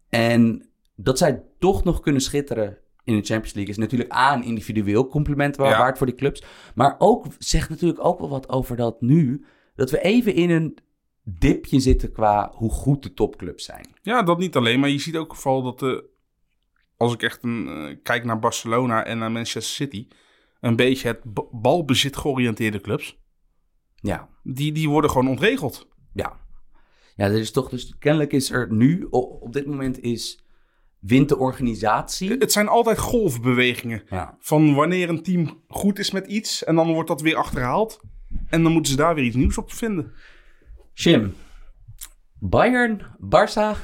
[0.09, 4.43] En dat zij toch nog kunnen schitteren in de Champions League is natuurlijk A, een
[4.43, 5.77] individueel compliment wa- Ja.
[5.77, 6.43] waard voor die clubs.
[6.75, 10.77] Maar ook zegt natuurlijk ook wel wat over dat nu, dat we even in een
[11.23, 13.87] dipje zitten qua hoe goed de topclubs zijn.
[14.01, 14.79] Ja, dat niet alleen.
[14.79, 16.05] Maar je ziet ook vooral dat de,
[16.97, 20.07] als ik echt een, eh, kijk naar Barcelona en naar Manchester City,
[20.59, 21.19] een beetje het
[21.51, 23.17] balbezit georiënteerde clubs,
[23.95, 25.87] Ja, die, die worden gewoon ontregeld.
[26.13, 26.47] ja.
[27.15, 30.43] Ja, er is toch, dus kennelijk is er nu, op dit moment is,
[30.99, 32.31] wint de organisatie.
[32.31, 34.03] Het zijn altijd golfbewegingen.
[34.09, 34.37] Ja.
[34.39, 37.99] Van wanneer een team goed is met iets en dan wordt dat weer achterhaald.
[38.49, 40.13] En dan moeten ze daar weer iets nieuws op vinden.
[40.93, 41.33] Jim,
[42.39, 43.77] Bayern, Barça,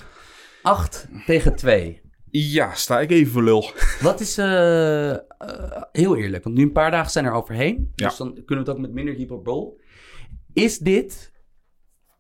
[0.62, 2.02] 8 tegen 2.
[2.38, 3.72] Ja, sta ik even voor lul.
[4.02, 5.20] Wat is, eh, eh,
[5.92, 7.92] heel eerlijk, want nu een paar dagen zijn er overheen.
[7.96, 8.08] Ja.
[8.08, 9.80] Dus dan kunnen we het ook met minder hyperbol.
[10.54, 11.32] Is dit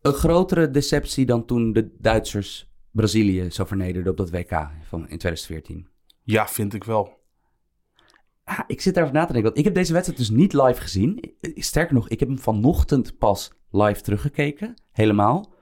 [0.01, 4.51] een grotere deceptie dan toen de Duitsers Brazilië zo vernederden op dat WK
[4.87, 5.87] van, in 2014?
[6.23, 7.23] Ja, vind ik wel.
[8.43, 9.49] Ah, ik zit daarover na te denken.
[9.51, 11.35] Want ik heb deze wedstrijd dus niet live gezien.
[11.41, 14.73] Sterker nog, ik heb hem vanochtend pas live teruggekeken.
[14.91, 15.54] Helemaal.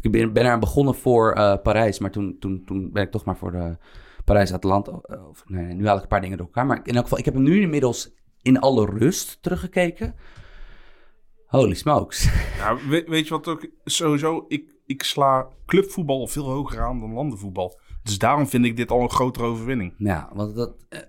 [0.00, 1.98] Ik ben, ben er begonnen voor eh, Parijs.
[1.98, 3.76] Maar toen, toen, toen ben ik toch maar voor de
[4.24, 4.92] Parijs-Atalanta.
[5.02, 6.66] eh, Of, nee, nu haal ik een paar dingen door elkaar.
[6.66, 10.14] Maar in elk geval, ik heb hem nu inmiddels in alle rust teruggekeken.
[11.46, 12.28] Holy smokes.
[12.58, 14.44] Ja, weet, weet je wat ook sowieso?
[14.48, 17.80] Ik, ik sla clubvoetbal veel hoger aan dan landenvoetbal.
[18.02, 19.94] Dus daarom vind ik dit al een grotere overwinning.
[19.98, 20.74] Ja, want dat.
[20.88, 21.00] eh,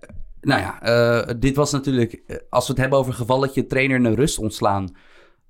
[0.41, 2.41] nou ja, dit was natuurlijk.
[2.49, 4.95] als we het hebben over gevalletje trainer naar rust ontslaan.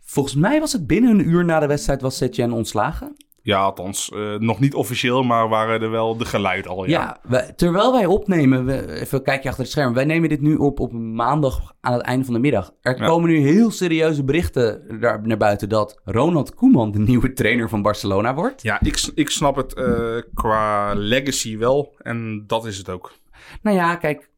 [0.01, 3.15] Volgens mij was het binnen een uur na de wedstrijd was Setien ontslagen.
[3.47, 6.85] Ja, althans, eh, nog niet officieel, maar waren er wel de geluid al.
[6.85, 9.93] Ja, Ja, wij- terwijl wij opnemen, we, even kijkje achter het scherm.
[9.93, 12.73] Wij nemen dit nu op op maandag aan het einde van de middag.
[12.81, 13.05] Er Ja.
[13.05, 17.81] komen nu heel serieuze berichten daar naar buiten dat Ronald Koeman de nieuwe trainer van
[17.81, 18.61] Barcelona wordt.
[18.61, 21.95] Ja, ik, ik snap het eh, qua legacy wel.
[21.97, 23.13] En dat is het ook.
[23.61, 24.29] Nou ja, kijk,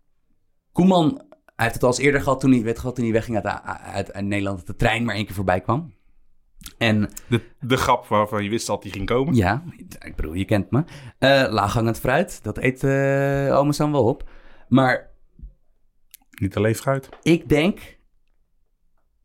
[0.71, 1.21] Koeman,
[1.55, 3.61] hij heeft het al eens eerder gehad toen hij, weet gehad, toen hij wegging uit,
[3.93, 5.93] uit, uit Nederland, dat de trein maar één keer voorbij kwam.
[6.77, 9.35] En De, de grap waarvan je wist dat die ging komen.
[9.35, 9.63] Ja,
[10.05, 10.83] ik bedoel, je kent me.
[11.17, 12.79] Eh laaghangend fruit, dat eet
[13.75, 14.29] Sam wel op.
[14.67, 15.09] Maar
[16.41, 17.09] Niet alleen fruit.
[17.21, 17.97] ik denk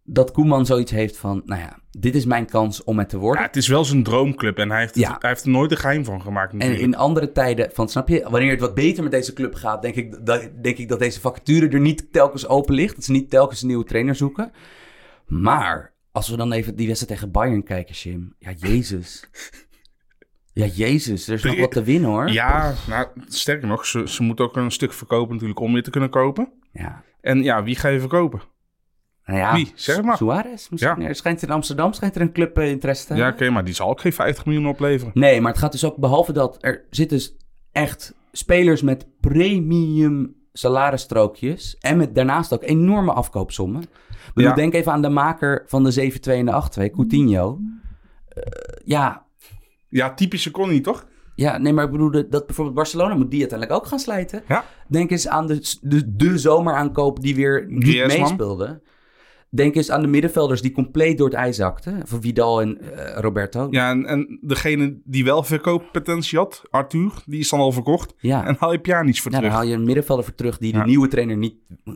[0.02, 1.42] dat Koeman zoiets heeft van...
[1.44, 3.42] Nou ja, dit is mijn kans om het te Ja, worden.
[3.42, 5.16] het is wel zijn droomclub en hij heeft, Ja.
[5.18, 8.26] hij heeft er nooit een geheim van gemaakt en in andere tijden van, snap je...
[8.30, 9.82] Wanneer het wat beter met deze club gaat...
[9.82, 12.94] denk ik dat, denk ik dat deze vacature er niet telkens open ligt.
[12.94, 14.52] Dat ze niet telkens een nieuwe trainer zoeken.
[15.26, 18.34] Maar als we dan even die wedstrijd tegen Bayern kijken, Jim.
[18.38, 19.24] Ja, jezus.
[20.52, 21.28] Ja, jezus.
[21.28, 22.30] Er is nog wat te winnen, hoor.
[22.30, 25.90] Ja, nou, sterker nog, ze, ze moeten ook een stuk verkopen natuurlijk om weer te
[25.90, 26.52] kunnen kopen.
[26.72, 27.02] Ja.
[27.20, 28.42] En ja, wie ga je verkopen?
[29.24, 29.72] Nou ja, Wie?
[29.74, 30.16] Zeg maar.
[30.16, 31.00] Suarez misschien.
[31.00, 31.08] Ja.
[31.08, 33.40] Er schijnt in Amsterdam schijnt er een club eh, interesse te Ja, hebben.
[33.42, 35.12] oké, maar die zal ook geen 50 miljoen opleveren.
[35.14, 37.36] Nee, maar het gaat dus ook, behalve dat, er zitten dus
[37.72, 41.76] echt spelers met premium salarisstrookjes.
[41.80, 43.82] En met daarnaast ook enorme afkoopsommen.
[43.82, 43.88] Ik
[44.34, 44.56] bedoel, Ja.
[44.56, 47.58] Denk even aan de maker van de 7-2 en de 8-2, Coutinho.
[48.28, 48.42] Eh,
[48.84, 49.24] ja,
[49.88, 51.06] Ja, typische Connie, toch?
[51.36, 54.42] ja, nee, maar ik bedoel dat, dat bijvoorbeeld Barcelona moet die uiteindelijk ook gaan slijten.
[54.48, 54.64] Ja.
[54.88, 58.20] Denk eens aan de, de, de zomeraankoop die weer niet Griezmann.
[58.20, 58.82] meespeelde.
[59.54, 62.06] Denk eens aan de middenvelders die compleet door het ijs zakten.
[62.06, 63.66] Van Vidal en eh, Roberto.
[63.70, 68.14] Ja, en, en degene die wel verkooppotentie had, Arthur, die is dan al verkocht.
[68.18, 68.46] Ja.
[68.46, 69.52] En haal je Pjanic voor Ja, dan terug.
[69.52, 71.54] haal je een middenvelder voor terug die de nieuwe trainer niet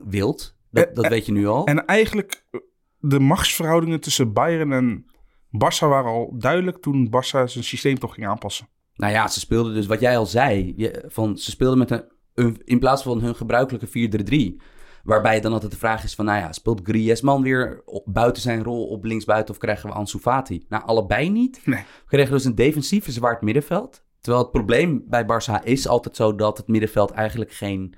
[0.08, 0.56] wilt.
[0.70, 1.64] Dat, dat weet je nu al.
[1.66, 2.60] En eigenlijk, eh,
[2.98, 5.04] de machtsverhoudingen tussen Bayern en
[5.46, 8.68] Barça waren al duidelijk toen Barça zijn systeem toch ging aanpassen.
[8.94, 10.72] Nou ja, ze speelden dus wat jij al zei.
[10.76, 14.62] Je, van, ze speelden met een, een- in plaats van hun gebruikelijke 4-3-3.
[15.08, 18.62] Waarbij dan altijd de vraag is van, nou ja, speelt Griezmann weer op, buiten zijn
[18.62, 20.64] rol op linksbuiten of krijgen we Ansu Fati?
[20.68, 21.60] Nou, allebei niet.
[21.64, 21.78] Nee.
[21.80, 24.04] We kregen dus een defensief zwart middenveld.
[24.20, 27.94] Terwijl het probleem bij Barça is altijd zo dat het middenveld eigenlijk geen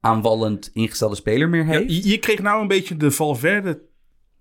[0.00, 2.04] aanvallend ingestelde speler meer Ja, heeft.
[2.04, 3.82] je, je kreeg nou een beetje de Valverde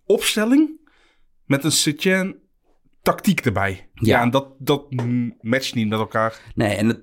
[0.05, 0.89] opstelling
[1.45, 2.35] met een Setien
[3.01, 3.89] tactiek erbij.
[3.93, 4.21] Ja, Ja.
[4.21, 4.91] en dat, dat
[5.41, 6.41] matcht niet met elkaar.
[6.55, 7.01] Nee, en het,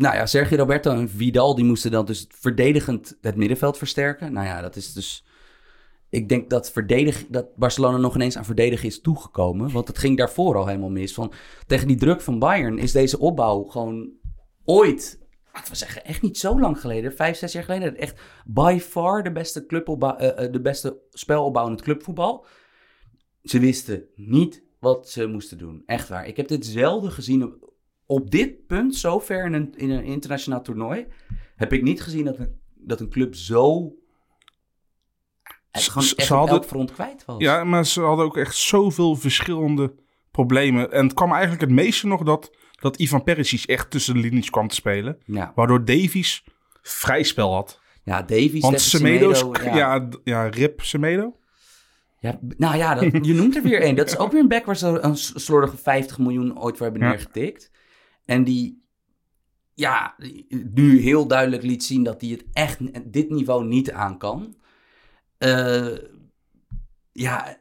[0.00, 4.32] nou ja, Sergio Roberto en Vidal die moesten dan dus verdedigend het middenveld versterken.
[4.32, 5.24] Nou ja, dat is dus.
[6.08, 9.72] Ik denk dat, verdedig, dat Barcelona nog ineens aan verdedigen is toegekomen.
[9.72, 11.14] Want het ging daarvoor al helemaal mis.
[11.14, 11.32] Van,
[11.66, 14.10] tegen die druk van Bayern is deze opbouw gewoon
[14.64, 15.20] ooit,
[15.52, 19.22] laten we zeggen, echt niet zo lang geleden, vijf, zes jaar geleden, echt by far
[19.22, 22.46] de beste, eh, eh, de beste spelopbouw in het clubvoetbal.
[23.42, 25.82] Ze wisten niet wat ze moesten doen.
[25.86, 26.26] Echt waar.
[26.26, 27.69] Ik heb dit zelden gezien
[28.10, 31.06] op, dit punt, zo ver in een, in een internationaal toernooi,
[31.56, 33.92] heb ik niet gezien dat een, dat een club zo
[35.72, 37.36] Ze- gewoon ze echt hadden- elk front kwijt was.
[37.38, 39.94] Ja, maar ze hadden ook echt zoveel verschillende
[40.30, 40.92] problemen.
[40.92, 44.50] En het kwam eigenlijk het meeste nog dat, dat Ivan Perisic echt tussen de linies
[44.50, 45.18] kwam te spelen.
[45.24, 45.52] ja.
[45.54, 46.44] Waardoor Davies
[46.82, 47.80] vrij spel had.
[48.02, 50.08] ja Davies, Want Stefan Semedo, ja.
[50.24, 51.34] Ja, Rip Semedo.
[52.18, 53.94] Ja, nou ja, dat, je noemt er weer één.
[53.96, 57.08] Dat is ook weer een back waar ze een slordige 50 miljoen ooit voor hebben
[57.08, 57.70] neergetikt.
[58.30, 58.82] En die,
[59.74, 60.14] ja,
[60.72, 62.78] nu heel duidelijk liet zien dat hij het echt
[63.12, 64.56] dit niveau niet aan kan.
[65.38, 65.96] Eh,
[67.12, 67.56] ja,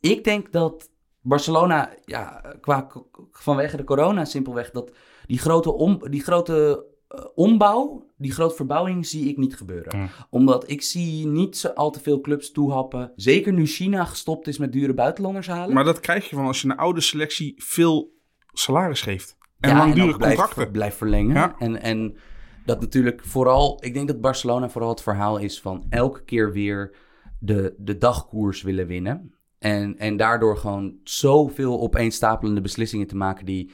[0.00, 0.90] ik denk dat
[1.20, 2.90] Barcelona, ja, qua,
[3.30, 4.92] vanwege de corona simpelweg, dat
[5.26, 9.98] die grote, om, die grote eh, ombouw, die grote verbouwing zie ik niet gebeuren.
[9.98, 10.08] Ja.
[10.30, 13.12] Omdat ik zie niet zo al te veel clubs toehappen.
[13.16, 15.74] Zeker nu China gestopt is met dure buitenlanders halen.
[15.74, 18.12] Maar dat krijg je van als je een oude selectie veel
[18.54, 19.36] salaris geeft.
[19.60, 20.72] En Ja, langdurig blijft- contracten.
[20.72, 21.34] Blijft verlengen.
[21.34, 21.54] Ja.
[21.58, 22.16] En, en
[22.64, 23.78] dat natuurlijk vooral...
[23.84, 26.94] Ik denk dat Barcelona vooral het verhaal is van elke keer weer
[27.38, 29.34] de, de dagkoers willen winnen.
[29.58, 33.70] En, en daardoor gewoon zoveel opeenstapelende beslissingen te maken die...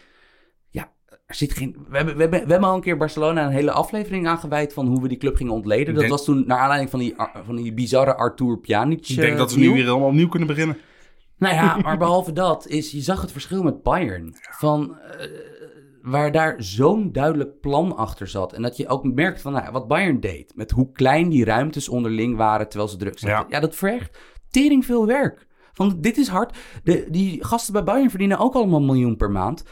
[0.69, 0.93] Ja,
[1.27, 1.77] er zit geen...
[1.89, 4.87] We hebben, we, hebben, we hebben al een keer Barcelona een hele aflevering aangeweid van
[4.87, 5.87] hoe we die club gingen ontleden.
[5.87, 7.15] Dat denk- was toen naar aanleiding van die,
[7.45, 9.09] van die bizarre Arthur Pjanic.
[9.09, 10.77] Ik denk eh, dat we nu weer helemaal opnieuw kunnen beginnen.
[11.41, 14.35] Nou ja, maar behalve dat is, je zag het verschil met Bayern.
[14.51, 15.27] Van, eh,
[16.03, 18.53] waar daar zo'n duidelijk plan achter zat.
[18.53, 20.53] En dat je ook merkt van nou, wat Bayern deed.
[20.57, 23.39] Met hoe klein die ruimtes onderling waren terwijl ze druk zetten.
[23.41, 23.47] Ja.
[23.49, 24.19] Ja, dat vergt
[24.51, 25.47] tering veel werk.
[25.73, 26.57] Van dit is hard.
[26.85, 29.65] De, die gasten bij Bayern verdienen ook allemaal een miljoen per maand.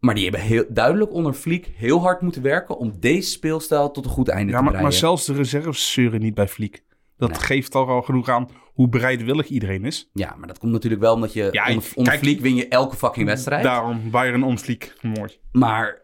[0.00, 4.04] Maar die hebben heel, duidelijk onder Fliek heel hard moeten werken om deze speelstijl tot
[4.04, 4.88] een goed einde Ja, te maar, breien.
[4.88, 6.84] maar zelfs de reserves zeuren niet bij Fliek.
[7.16, 7.38] Dat Nee.
[7.38, 10.10] geeft al al genoeg aan hoe bereidwillig iedereen is.
[10.12, 12.68] Ja, maar dat komt natuurlijk wel omdat je Ja, onder, onder kijk- Fliek win je
[12.68, 13.62] elke fucking wedstrijd.
[13.62, 14.92] Daarom Bayern om Fliek.
[15.02, 15.38] Mooi.
[15.52, 16.02] Maar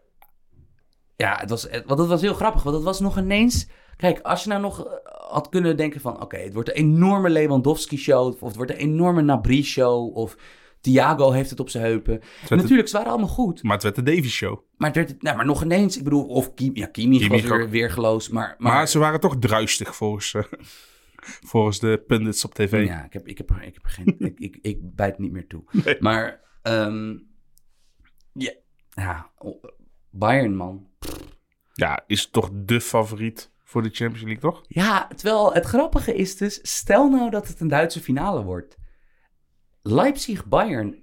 [1.15, 2.63] ja, het was, het, want het was heel grappig.
[2.63, 3.67] Want het was nog ineens...
[3.97, 4.91] Kijk, als je nou nog eh,
[5.29, 6.21] had kunnen denken van...
[6.21, 8.27] Oké, het wordt een enorme Lewandowski-show.
[8.27, 10.17] Of het wordt een enorme Nabri-show.
[10.17, 10.37] Of
[10.81, 12.21] Thiago heeft het op zijn heupen.
[12.49, 13.63] Natuurlijk, ze waren allemaal goed.
[13.63, 14.59] Maar het werd de Davies Show.
[14.77, 15.97] Maar, het werd, nou, maar nog ineens...
[15.97, 18.29] Ik bedoel, of Kim, ja, Kimmich was Kimmich weer weergeloos.
[18.29, 20.43] Maar, Maar, maar, ze waren toch druistig volgens, eh,
[21.25, 22.87] volgens de pundits op tv.
[22.87, 24.15] Ja, ik heb, ik heb, ik heb geen...
[24.19, 25.63] ik, ik, ik bijt niet meer toe.
[25.85, 25.97] Nee.
[25.99, 26.41] Maar...
[28.33, 28.53] ja,
[28.89, 29.31] ja,
[30.09, 30.87] Bayern, man.
[31.73, 34.63] Ja, is toch de favoriet voor de Champions League, toch?
[34.67, 38.77] Ja, terwijl het grappige is dus, stel nou dat het een Duitse finale wordt.
[39.81, 41.01] Leipzig-Bayern.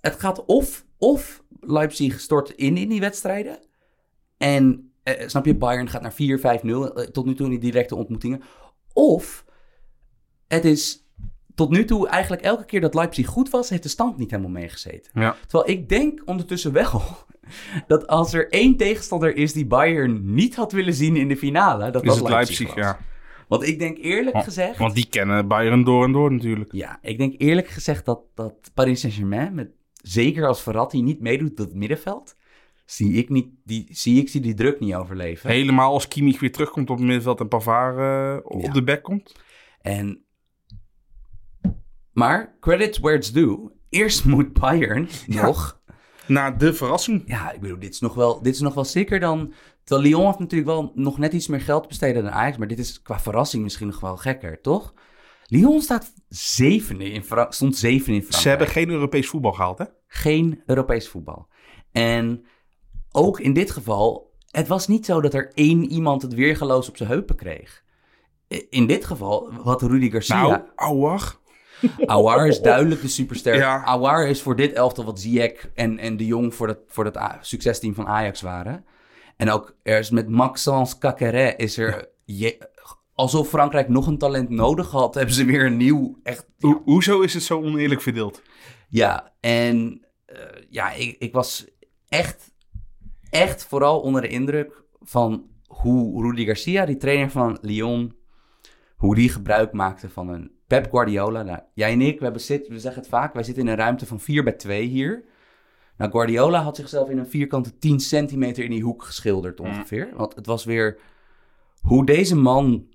[0.00, 3.58] Het gaat of, of Leipzig stort in in die wedstrijden.
[4.36, 7.94] En, eh, snap je, Bayern gaat naar 4-5-0 eh, tot nu toe in die directe
[7.94, 8.42] ontmoetingen.
[8.92, 9.44] Of
[10.48, 11.06] het is
[11.54, 14.50] tot nu toe eigenlijk elke keer dat Leipzig goed was, heeft de stand niet helemaal
[14.50, 15.20] meegezeten.
[15.20, 15.36] Ja.
[15.46, 17.02] Terwijl ik denk ondertussen wel
[17.86, 21.90] dat als er één tegenstander is die Bayern niet had willen zien in de finale,
[21.90, 22.74] dat Is het Leipzig.
[22.74, 22.98] Ja.
[23.48, 26.72] Want ik denk eerlijk Want- gezegd, Want die kennen Bayern door en door natuurlijk.
[26.72, 29.70] ja, ik denk eerlijk gezegd dat, dat Paris Saint-Germain, met,
[30.02, 32.34] zeker als Verratti niet meedoet tot het middenveld,
[32.84, 35.50] zie ik, niet, die, zie ik die, die druk niet overleven.
[35.50, 38.72] Helemaal als Kimmich weer terugkomt op het middenveld en Pavard eh, op Ja.
[38.72, 39.32] de back komt.
[39.80, 40.24] En,
[42.12, 43.70] maar, credits where it's due.
[43.88, 45.80] Eerst moet Bayern nog
[46.26, 47.22] Na de verrassing.
[47.26, 49.52] Ja, ik bedoel, dit is nog wel, dit is nog wel zeker dan...
[49.84, 52.56] Terwijl Lyon heeft natuurlijk wel nog net iets meer geld besteden dan Ajax.
[52.56, 54.94] Maar dit is qua verrassing misschien nog wel gekker, toch?
[55.46, 58.42] Lyon staat zevende in Fra- stond zevende in Frankrijk.
[58.42, 59.84] Ze hebben geen Europees voetbal gehaald, hè?
[60.06, 61.48] Geen Europees voetbal.
[61.92, 62.44] En
[63.12, 64.30] ook in dit geval...
[64.50, 67.82] Het was niet zo dat er één iemand het weergeloos op zijn heupen kreeg.
[68.68, 70.42] In dit geval had Rudy Garcia...
[70.46, 71.40] Nou, ouwag.
[72.06, 73.54] Awar is duidelijk de superster.
[73.54, 73.84] Ja.
[73.84, 77.18] Awar is voor dit elftal wat Ziyech en, en de Jong voor dat, voor dat
[77.40, 78.84] succesteam van Ajax waren.
[79.36, 82.08] En ook er is met Maxence Caqueret is er...
[82.24, 82.68] je-
[83.14, 86.18] alsof Frankrijk nog een talent nodig had, hebben ze weer een nieuw...
[86.22, 88.42] Echt, Ho- hoezo is het zo oneerlijk verdeeld?
[88.88, 90.36] ja, en eh,
[90.70, 91.66] ja, ik, ik was
[92.08, 92.51] echt,
[93.32, 98.16] echt vooral onder de indruk van hoe Rudy Garcia, die trainer van Lyon,
[98.96, 101.42] hoe die gebruik maakte van een Pep Guardiola.
[101.42, 103.76] Nou, jij en ik, we, hebben zit, we zeggen het vaak, wij zitten in een
[103.76, 105.24] ruimte van 4 bij 2 hier.
[105.96, 110.08] Nou, Guardiola had zichzelf in een vierkante 10 centimeter in die hoek geschilderd ongeveer.
[110.16, 110.98] Want het was weer
[111.80, 112.86] hoe deze man,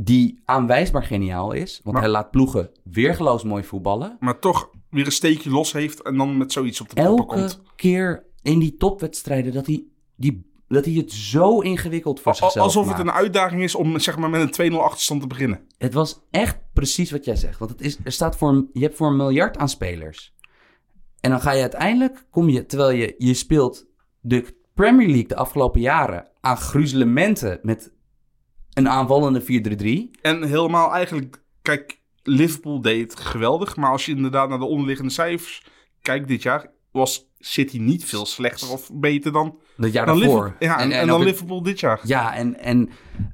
[0.00, 4.16] die aanwijsbaar geniaal is, want Maar- hij laat ploegen weergeloos mooi voetballen.
[4.20, 7.34] Maar toch weer een steekje los heeft en dan met zoiets op de proppen elke
[7.34, 7.62] komt.
[7.76, 9.84] keer in die topwedstrijden dat hij,
[10.16, 12.98] die, dat hij het zo ingewikkeld voor zichzelf Alsof maakt.
[12.98, 15.66] het een uitdaging is om zeg maar, met een 2-0 achterstand te beginnen.
[15.78, 17.58] Het was echt precies wat jij zegt.
[17.58, 20.34] Want het is, er staat voor een, je hebt voor een miljard aan spelers.
[21.20, 23.86] En dan ga je uiteindelijk, kom je, terwijl je, je speelt
[24.20, 27.92] de Premier League de afgelopen jaren aan gruzelementen met
[28.72, 29.42] een aanvallende
[30.16, 30.20] 4-3-3.
[30.20, 33.76] En helemaal eigenlijk, kijk, Liverpool deed het geweldig.
[33.76, 35.66] Maar als je inderdaad naar de onderliggende cijfers
[36.02, 40.44] kijkt dit jaar, was City niet veel slechter of beter dan, Dat jaar dan, daarvoor.
[40.44, 42.00] Liverpool, ja, en, dan het- Liverpool dit jaar.
[42.04, 42.78] Ja, en, en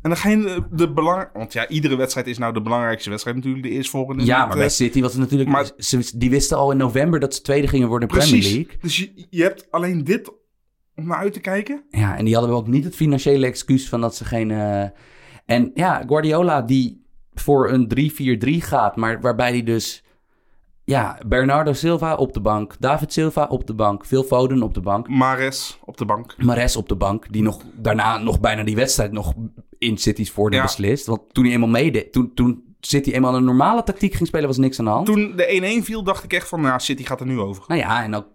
[0.03, 1.29] En dan ga je de, de belang...
[1.33, 3.65] Want ja, iedere wedstrijd is nou de belangrijkste wedstrijd natuurlijk.
[3.65, 4.25] De eerstvolgende.
[4.25, 5.51] ja, Met, maar bij eh, City was het natuurlijk...
[5.51, 8.41] maar- ze, die wisten al in november dat ze tweede gingen worden in de Premier
[8.41, 8.57] Precies.
[8.57, 8.79] League.
[8.81, 10.33] Dus je, je hebt alleen dit
[10.97, 11.85] om naar uit te kijken.
[11.91, 14.51] Ja, en die hadden ook niet het financiële excuus van dat ze geen...
[14.51, 14.85] eh,
[15.47, 17.03] En ja, Guardiola die
[17.35, 17.91] voor een
[18.63, 20.04] 3-4-3 gaat, maar waarbij hij dus...
[20.85, 24.81] Ja, Bernardo Silva op de bank, David Silva op de bank, Phil Foden op de
[24.81, 26.35] bank, Mares op de bank.
[26.39, 29.33] Mares op de bank, die nog daarna nog bijna die wedstrijd nog
[29.79, 30.65] in City's voordeel Ja.
[30.65, 31.07] beslist.
[31.07, 34.57] Want toen hij eenmaal meedeed, toen, toen City eenmaal een normale tactiek ging spelen, was
[34.57, 35.07] niks aan de hand.
[35.07, 37.65] Toen de 1-1 viel, dacht ik echt van, nou, City gaat er nu over.
[37.67, 38.27] Nou ja, en ook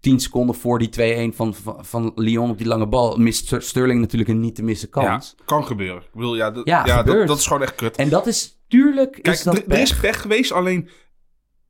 [0.00, 4.00] tien seconden voor die 2-1 van, van, van Lyon op die lange bal mist Sterling
[4.00, 5.34] natuurlijk een niet te missen kans.
[5.38, 6.02] Ja, kan gebeuren.
[6.02, 7.96] Ik bedoel, ja, dat, Ja, dat, dat is gewoon echt kut.
[7.96, 10.88] En dat is, tuurlijk Kijk, is dat er, er is pech geweest, alleen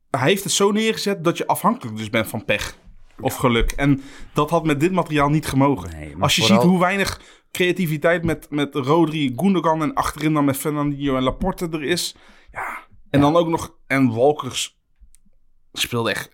[0.09, 2.77] hij heeft het zo neergezet dat je afhankelijk dus bent van pech.
[3.21, 3.71] of geluk.
[3.71, 4.01] En
[4.33, 5.89] dat had met dit materiaal niet gemogen.
[5.89, 10.45] Nee, Als je vooral- ziet hoe weinig creativiteit met, met Rodri, Gundogan en achterin dan
[10.45, 12.15] met Fernandinho en Laporte er is.
[12.51, 12.87] Ja.
[13.09, 13.77] En dan ook nog...
[13.87, 14.79] En Walkers
[15.73, 16.29] speelde echt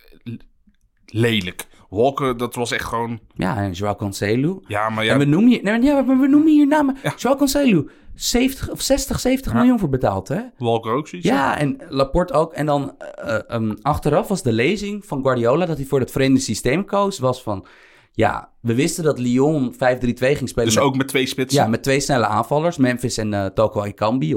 [1.05, 1.67] lelijk.
[1.89, 3.19] Walker, dat was echt gewoon...
[3.33, 4.61] Ja, en Joao Cancelo.
[4.67, 5.13] Ja, maar ja...
[5.13, 6.97] En we noemen hier, nee, ja, maar we noemen hier namen.
[7.17, 10.39] Joao Cancelo, 70 of 60, 70 miljoen voor betaald, hè?
[10.57, 11.27] Walker ook zoiets.
[11.27, 12.53] Ja, en Laporte ook.
[12.53, 16.11] En dan eh, eh, um, achteraf was de lezing van Guardiola dat hij voor het
[16.11, 17.19] vreemde systeem koos.
[17.19, 17.65] Was van,
[18.11, 20.65] ja, we wisten dat Lyon 5-3-2 ging spelen.
[20.65, 21.61] Dus met, ook met twee spitsen.
[21.63, 24.35] ja, met twee snelle aanvallers, Memphis en eh Toko Ekambi.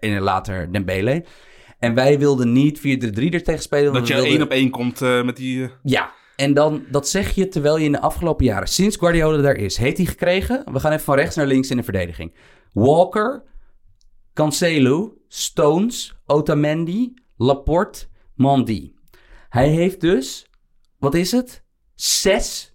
[0.00, 1.24] En later Dembele.
[1.78, 3.92] En wij wilden niet 4-3-3 er tegen spelen.
[3.92, 5.70] dat je wilden- één op één komt met die...
[5.82, 9.56] Ja, en dan, dat zeg je terwijl je in de afgelopen jaren, sinds Guardiola daar
[9.56, 10.64] is, heeft hij gekregen.
[10.72, 12.32] We gaan even van rechts naar links in de verdediging.
[12.74, 13.44] Walker,
[14.32, 18.92] Cancelo, Stones, Otamendi, Laporte, Mandy.
[19.48, 20.46] Hij heeft dus,
[20.98, 21.62] wat is het?
[21.94, 22.74] Zes,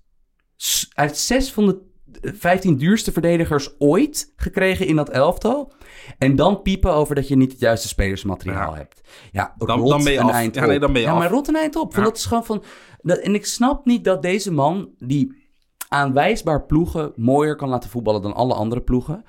[0.93, 1.87] hij heeft zes van de
[2.35, 5.71] 15 duurste verdedigers ooit gekregen in dat elftal.
[6.17, 8.77] En dan piepen over dat je niet het juiste spelersmateriaal Ja.
[8.77, 9.01] hebt.
[9.31, 10.31] Ja, Dan- rot dan ben je een af.
[10.31, 10.81] eind Ja, nee, op.
[10.81, 11.19] dan ben je ja, af.
[11.19, 11.93] maar rot een eind op.
[11.93, 12.09] Van Ja.
[12.09, 12.63] Dat is gewoon van...
[13.01, 15.47] Dat, en ik snap niet dat deze man, die
[15.87, 19.23] aanwijsbaar ploegen mooier kan laten voetballen dan alle andere ploegen,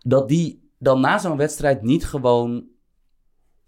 [0.00, 2.64] dat die dan na zo'n wedstrijd niet gewoon,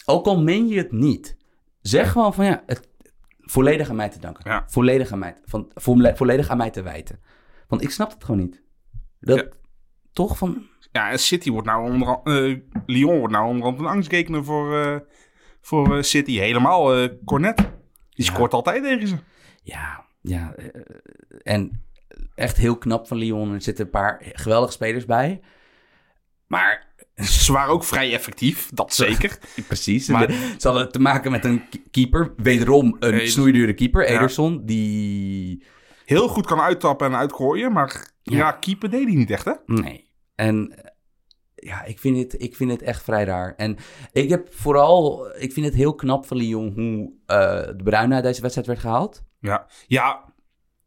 [0.05, 1.37] ook al meen je het niet,
[1.81, 2.89] zeg gewoon van ja, het
[3.39, 4.51] volledig aan mij te danken.
[4.51, 4.65] Ja.
[4.67, 7.21] Volledig, aan mij, van, volle- volledig aan mij te wijten.
[7.69, 8.63] Want ik snap het gewoon niet.
[9.21, 9.49] Dat, Ja.
[10.13, 13.95] Toch van, Ja, en City wordt nou onder eh, Lyon wordt nou onder andere een
[13.95, 14.97] angstgekner voor, eh,
[15.61, 16.39] voor eh, City.
[16.39, 17.71] Helemaal Cornet.
[18.11, 19.17] Die scoort altijd tegen ze.
[19.63, 20.55] Ja, ja.
[21.43, 21.85] en
[22.35, 23.53] echt heel knap van Lyon.
[23.53, 25.41] Er zitten een paar geweldige spelers bij.
[26.53, 29.39] Maar Ze waren ook vrij effectief, dat zeker.
[29.69, 30.09] precies.
[30.09, 32.35] Maar- ze hadden te maken met een keeper.
[32.37, 34.17] Wederom een Eder- snoeidure keeper, Ja.
[34.17, 34.63] Ederson.
[34.67, 35.65] Die...
[36.05, 38.53] Heel goed kan uittappen en uitgooien, maar ja, Ja.
[38.53, 39.53] keeper deed hij niet echt, hè?
[39.67, 40.11] Nee.
[40.35, 40.91] En eh,
[41.55, 43.55] ja, ik vind, het, ik vind het echt vrij raar.
[43.57, 43.77] En
[44.13, 45.27] ik heb vooral...
[45.39, 48.81] Ik vind het heel knap van Lyon hoe eh, de Bruyne uit deze wedstrijd werd
[48.81, 49.23] gehaald.
[49.41, 49.67] Ja.
[49.87, 50.32] ja,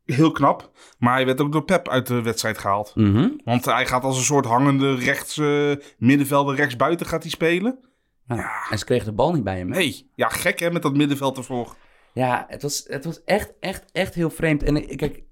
[0.05, 0.71] heel knap.
[0.99, 2.91] Maar hij werd ook door Pep uit de wedstrijd gehaald.
[2.95, 3.29] Mhm.
[3.43, 7.79] Want hij gaat als een soort hangende rechts eh, middenvelder rechtsbuiten gaat hij spelen.
[8.27, 8.51] Ja.
[8.69, 9.71] En ze kregen de bal niet bij hem.
[9.71, 9.77] hè?
[9.77, 11.75] Nee, ja, gek hè, met dat middenveld ervoor.
[12.13, 14.63] Ja, het was, het was echt, echt, echt heel vreemd.
[14.63, 15.23] En ik- kijk,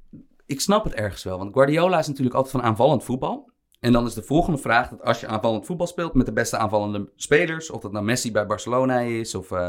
[0.45, 1.37] ik snap het ergens wel.
[1.37, 3.51] Want Guardiola is natuurlijk altijd van aanvallend voetbal.
[3.79, 6.57] En dan is de volgende vraag dat als je aanvallend voetbal speelt met de beste
[6.57, 9.67] aanvallende spelers, of dat nou Messi bij Barcelona is, of uh,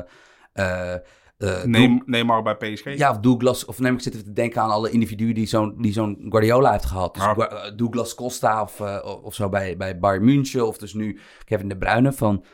[0.55, 0.95] uh,
[1.39, 2.97] uh, Neem, neem maar bij PSG.
[2.97, 5.75] Ja, of Douglas, of neem ik zit even te denken aan alle individuen die zo'n,
[5.83, 7.15] die zo'n Guardiola heeft gehad.
[7.15, 7.35] Dus Ja.
[7.35, 11.69] Gua- Douglas Costa of, uh, of zo bij, bij Bayern München, of dus nu Kevin
[11.69, 12.13] De Bruyne.
[12.13, 12.45] Van...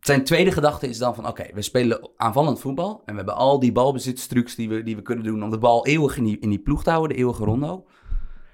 [0.00, 3.60] Zijn tweede gedachte is dan van, oké, we spelen aanvallend voetbal en we hebben al
[3.60, 6.48] die balbezitstrucs die we, die we kunnen doen om de bal eeuwig in die, in
[6.48, 7.86] die ploeg te houden, de eeuwige rondo.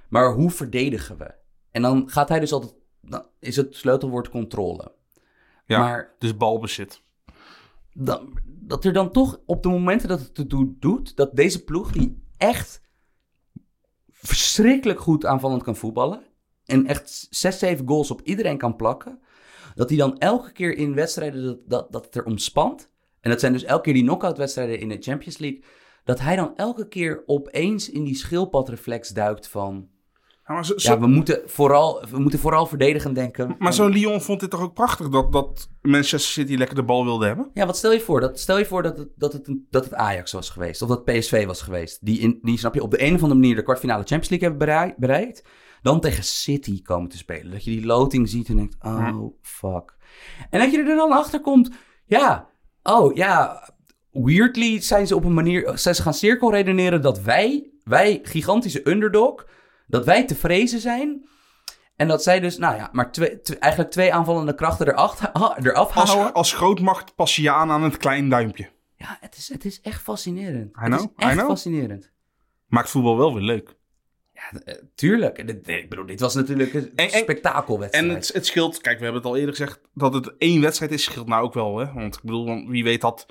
[0.09, 1.35] Maar hoe verdedigen we?
[1.71, 4.93] En dan gaat hij dus altijd, dan is het sleutelwoord controle.
[5.67, 7.03] Ja, Maar dus balbezit.
[7.93, 11.65] dan, dat er dan toch op de momenten dat het het do- doet, dat deze
[11.65, 12.81] ploeg die echt
[14.09, 16.23] verschrikkelijk goed aanvallend kan voetballen
[16.65, 19.21] en echt 6, 7 goals op iedereen kan plakken,
[19.75, 23.41] dat hij dan elke keer in wedstrijden dat, dat, dat het er omspant, en dat
[23.41, 25.65] zijn dus elke keer die knock-out wedstrijden in de Champions League,
[26.05, 29.89] dat hij dan elke keer opeens in die schildpadreflex duikt van,
[30.55, 33.55] maar zo, zo- ja, we moeten vooral, we moeten vooral verdedigend denken.
[33.59, 37.05] maar zo'n Lyon vond dit toch ook prachtig dat, dat Manchester City lekker de bal
[37.05, 37.51] wilde hebben?
[37.55, 38.21] Ja, wat stel je voor?
[38.21, 40.83] Dat, stel je voor dat het, dat, het dat het Ajax was geweest.
[40.83, 41.99] Of dat PSV was geweest.
[42.07, 44.49] Die, in, die, snap je, op de een of andere manier de kwartfinale Champions League
[44.49, 45.43] hebben berei- bereikt.
[45.83, 47.53] Dan tegen City komen te spelen.
[47.53, 49.97] Dat je die loting ziet en denkt, oh, fuck.
[50.51, 51.71] En dat je er dan achter komt,
[52.05, 52.49] ja,
[52.83, 53.63] oh, ja,
[54.11, 59.47] weirdly zijn ze op een manier, zijn ze gaan cirkelredeneren dat wij, wij, gigantische underdog,
[59.89, 61.29] dat wij te vrezen zijn.
[61.97, 65.21] En dat zij dus, nou ja, maar twee, twee- eigenlijk twee aanvallende krachten eraf,
[65.63, 66.33] eraf Als, houden.
[66.35, 68.69] als grootmacht pas je aan aan het klein duimpje.
[68.97, 70.77] Ja, het is, het is echt fascinerend.
[70.77, 71.49] I het know, is I echt know.
[71.49, 72.11] fascinerend.
[72.67, 73.77] Maakt voetbal wel weer leuk.
[74.35, 75.39] Ja, eh, tuurlijk.
[75.39, 78.09] Ik bedoel, dit was natuurlijk een En- en- spektakelwedstrijd.
[78.09, 80.93] En het, het scheelt, kijk, we hebben het al eerder gezegd, dat het één wedstrijd
[80.93, 81.79] is, scheelt nou ook wel.
[81.79, 81.93] Hè?
[81.93, 83.27] Want ik bedoel, wie weet dat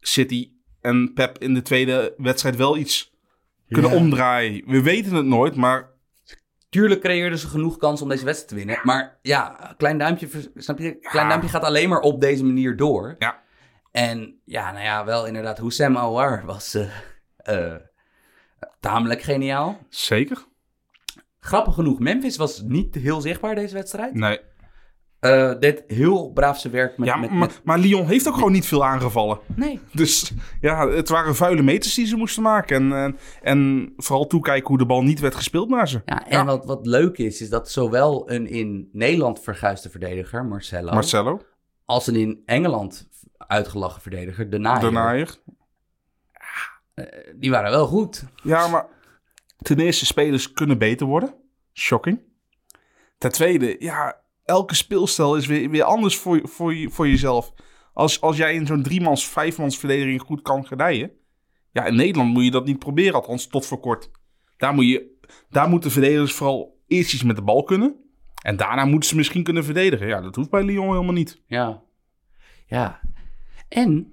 [0.00, 0.50] City
[0.80, 3.12] en Pep in de tweede wedstrijd wel iets
[3.68, 3.96] kunnen Ja.
[3.96, 4.62] omdraaien.
[4.66, 5.90] We weten het nooit, maar
[6.72, 8.78] Tuurlijk creëerden ze genoeg kans om deze wedstrijd te winnen.
[8.82, 10.94] Maar ja, klein duimpje, snap je?
[10.98, 11.28] Klein Ja.
[11.28, 13.16] duimpje gaat alleen maar op deze manier door.
[13.18, 13.42] ja,
[13.90, 16.88] En ja, nou ja, wel inderdaad, Houssem Aouar was eh,
[17.36, 17.74] eh,
[18.80, 19.78] tamelijk geniaal.
[19.88, 20.44] zeker.
[21.40, 24.14] Grappig genoeg, Memphis was niet heel zichtbaar deze wedstrijd.
[24.14, 24.40] Nee.
[25.22, 27.08] Eh, deed heel braaf zijn werk met...
[27.08, 29.38] ja, met, maar, met- maar Lyon heeft ook gewoon niet veel aangevallen.
[29.54, 29.80] Nee.
[29.92, 32.76] Dus ja, het waren vuile meters die ze moesten maken.
[32.76, 36.02] En, en, en vooral toekijken hoe de bal niet werd gespeeld naar ze.
[36.04, 40.92] Ja, en Wat, wat leuk is, is dat zowel een in Nederland verguisde verdediger, Marcelo,
[40.92, 41.40] Marcelo,
[41.84, 45.36] als een in Engeland uitgelachen verdediger, De Naaier, de naaier.
[47.36, 48.24] die waren wel goed.
[48.42, 48.86] Ja, maar
[49.58, 51.34] ten eerste, spelers kunnen beter worden.
[51.74, 52.20] Shocking.
[53.18, 57.52] Ten tweede, ja, elke speelstijl is weer, weer anders voor, voor, je- voor jezelf.
[57.92, 61.10] Als, als jij in zo'n driemans, vijfmans verdediging goed kan gedijen.
[61.72, 64.10] Ja, in Nederland moet je dat niet proberen, althans tot voor kort.
[64.56, 65.18] Daar, moet je,
[65.50, 67.96] daar moeten verdedigers vooral eerst iets met de bal kunnen.
[68.42, 70.06] En daarna moeten ze misschien kunnen verdedigen.
[70.06, 71.40] Ja, dat hoeft bij Lyon helemaal niet.
[71.46, 71.82] Ja.
[72.66, 73.00] Ja.
[73.68, 74.12] En,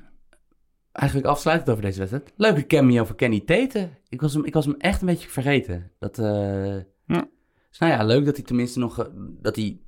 [0.91, 3.97] eigenlijk afsluitend over deze wedstrijd, leuke cameo voor Kenny Teten.
[4.09, 5.91] Ik was hem, ik was hem echt een beetje vergeten.
[5.99, 6.75] Dat, eh
[7.05, 7.27] Ja.
[7.69, 9.80] Dus nou ja, leuk dat hij tenminste nog, eh, dat hij,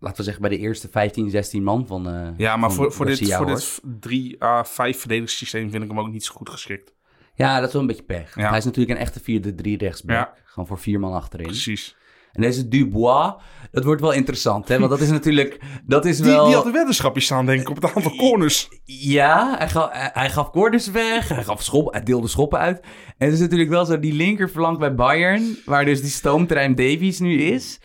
[0.00, 2.92] laten we zeggen, bij de eerste 15, 16 man van eh Ja, maar van voor,
[2.92, 6.48] voor, dit, voor dit 3 à 5 verdedigingssysteem vind ik hem ook niet zo goed
[6.48, 6.94] geschikt.
[7.34, 8.34] Ja, dat is wel een beetje pech.
[8.34, 8.48] Ja.
[8.48, 10.16] Hij is natuurlijk een echte 4-3 rechtsback.
[10.16, 10.34] Ja.
[10.44, 11.46] Gewoon voor vier man achterin.
[11.46, 11.96] Precies.
[12.32, 13.32] En deze Dubois,
[13.70, 14.78] dat wordt wel interessant, hè?
[14.78, 16.44] Want dat is natuurlijk, dat is Die, wel...
[16.46, 18.68] die had een weddenschapje staan, denk ik, op het aantal corners.
[18.84, 22.80] Ja, hij, ga, hij, hij gaf corners weg, hij, gaf schop, hij deelde schoppen uit.
[23.18, 27.18] En het is natuurlijk wel zo, die linkerflank bij Bayern, waar dus die stoomtrein Davies
[27.18, 27.80] nu is.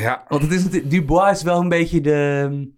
[0.00, 2.72] Ja, Want het is Dubois is wel een beetje de...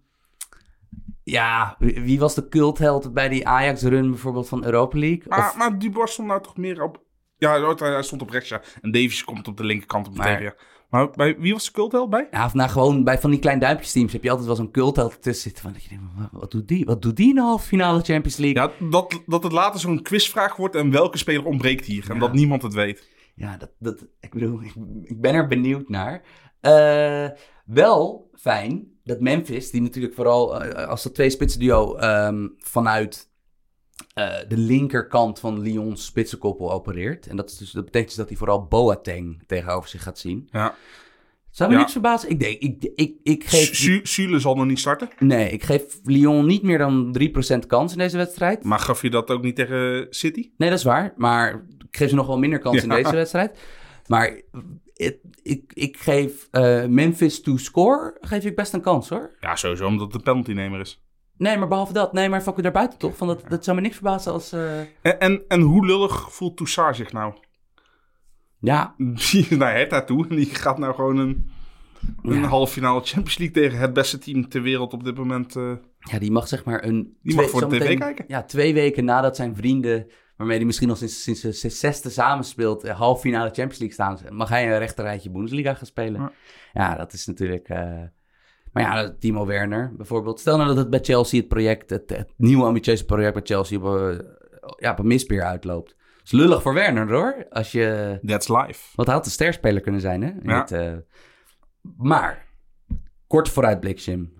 [1.23, 5.23] Ja, wie was de cultheld bij die Ajax-run bijvoorbeeld van Europa League?
[5.27, 7.05] maar, Of, maar Dubois stond nou toch meer op...
[7.37, 8.61] Ja, hij stond op rechts, ja.
[8.81, 10.55] En Davies komt op de linkerkant op de Maar-.
[10.89, 12.27] Maar bij, wie was de cultheld bij?
[12.31, 14.71] ja, of nou gewoon bij van die klein duimpjes teams heb je altijd wel zo'n
[14.71, 15.63] cultheld tussen zitten.
[15.63, 16.85] Van, dat je denkt, wat, doet die?
[16.85, 18.61] Wat doet die in de halve finale Champions League?
[18.61, 22.11] Ja, dat, dat het later zo'n quizvraag wordt en welke speler ontbreekt hier.
[22.11, 23.09] En dat niemand het weet.
[23.35, 26.21] Ja, dat, dat, ik bedoel, ik, ik ben er benieuwd naar.
[26.59, 27.27] Eh,
[27.65, 33.29] wel fijn dat Memphis, die natuurlijk vooral eh, als dat twee spitsenduo ehm, vanuit
[34.13, 37.27] eh, de linkerkant van Lyons spitsenkoppel opereert.
[37.27, 40.47] En dat, is dus, dat betekent dus dat hij vooral Boateng tegenover zich gaat zien.
[40.51, 40.75] Ja.
[41.51, 41.81] Zou me Ja.
[41.81, 42.29] niks verbazen.
[42.29, 43.75] Ik denk, ik, ik, ik geef...
[43.75, 45.09] Su- Sule zal nog niet starten.
[45.19, 47.17] Nee, ik geef Lyon niet meer dan
[47.63, 48.63] 3% kans in deze wedstrijd.
[48.63, 50.51] Maar gaf je dat ook niet tegen City?
[50.57, 51.13] Nee, dat is waar.
[51.15, 53.59] Maar ik geef ze nog wel minder kans in deze wedstrijd.
[54.07, 54.41] Maar
[54.97, 59.35] het- ik, ik geef eh, Memphis to score, geef ik best een kans hoor.
[59.39, 61.01] Ja, sowieso, omdat het de penaltynemer is.
[61.37, 62.13] Nee, maar behalve dat.
[62.13, 63.17] Nee, maar fuck daarbuiten toch?
[63.17, 64.51] Van dat, dat zou me niks verbazen als...
[64.51, 67.33] eh, En, en, en hoe lullig voelt Toussaint zich nou?
[68.59, 71.49] Ja, Die is naar Hertha toe en die gaat nou gewoon een,
[72.23, 72.47] een Ja.
[72.47, 75.55] halve finale Champions League tegen het beste team ter wereld op dit moment.
[75.55, 77.17] eh, ja, die mag zeg maar een...
[77.21, 78.25] Die mag voor de tv kijken.
[78.27, 80.07] Ja, twee weken nadat zijn vrienden,
[80.37, 84.35] waarmee hij misschien al sinds, sinds zijn zesde samenspeelt, eh, halve finale Champions League staan,
[84.35, 86.21] mag hij een rechterrijtje Bundesliga gaan spelen.
[86.21, 86.31] Ja.
[86.73, 87.69] Ja, dat is natuurlijk...
[87.69, 88.01] eh,
[88.71, 90.39] Maar ja, Timo Werner bijvoorbeeld.
[90.39, 93.79] Stel nou dat het bij Chelsea het project, het, het nieuwe ambitieuze project bij Chelsea
[93.79, 94.17] op, eh,
[94.77, 95.95] ja, op een mispeer uitloopt.
[96.23, 97.45] Is lullig voor Werner hoor.
[97.49, 98.91] Als je, that's life.
[98.95, 100.31] wat had een sterspeler kunnen zijn hè.
[100.41, 100.67] Ja.
[100.67, 100.93] eh,
[101.97, 102.45] maar,
[103.27, 104.33] kort vooruitblik Jim.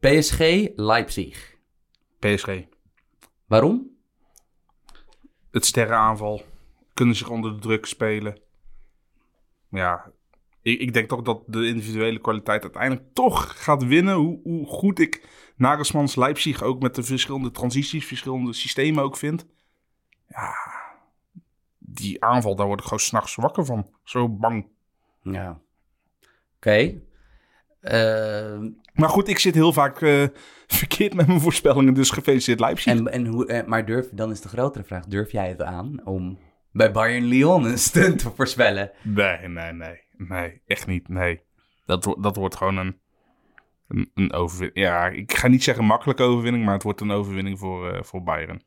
[0.00, 0.40] PSG,
[0.74, 1.54] Leipzig.
[2.18, 2.48] PSG.
[3.46, 3.96] Waarom?
[5.50, 6.42] Het sterrenaanval.
[6.94, 8.40] Kunnen zich onder de druk spelen.
[9.70, 10.12] Ja,
[10.62, 14.14] ik, ik denk toch dat de individuele kwaliteit uiteindelijk toch gaat winnen.
[14.14, 19.46] Hoe, hoe goed ik Nagelsmans Leipzig ook met de verschillende transities, verschillende systemen ook vind.
[20.28, 20.54] Ja,
[21.78, 23.90] die aanval, daar word ik gewoon s'nachts wakker van.
[24.04, 24.68] Zo bang.
[25.22, 25.60] Ja.
[26.56, 27.00] Oké.
[28.92, 30.24] Maar goed, ik zit heel vaak eh,
[30.80, 32.92] verkeerd met mijn voorspellingen, dus gefeliciteerd Leipzig.
[32.92, 36.06] en, en hoe, eh, maar durf, dan is de grotere vraag, durf jij het aan
[36.06, 36.38] om
[36.72, 38.90] bij Bayern Lyon een stunt te voorspellen?
[39.02, 40.06] Nee, nee, nee.
[40.16, 41.08] Nee, echt niet.
[41.08, 41.40] Nee.
[41.86, 43.00] Dat, dat wordt gewoon een,
[43.88, 44.86] een, een overwinning.
[44.86, 48.22] Ja, ik ga niet zeggen makkelijke overwinning, maar het wordt een overwinning voor, eh, voor
[48.22, 48.62] Bayern.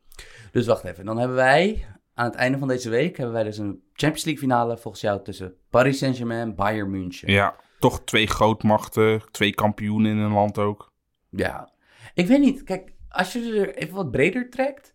[0.52, 3.58] Dus wacht even, dan hebben wij aan het einde van deze week hebben wij dus
[3.58, 7.32] een Champions League finale volgens jou tussen Paris Saint-Germain en Bayern München.
[7.32, 10.92] Ja, toch twee grootmachten, twee kampioenen in een land ook.
[11.30, 11.70] Ja.
[12.14, 14.94] Ik weet niet, kijk, als je er even wat breder trekt,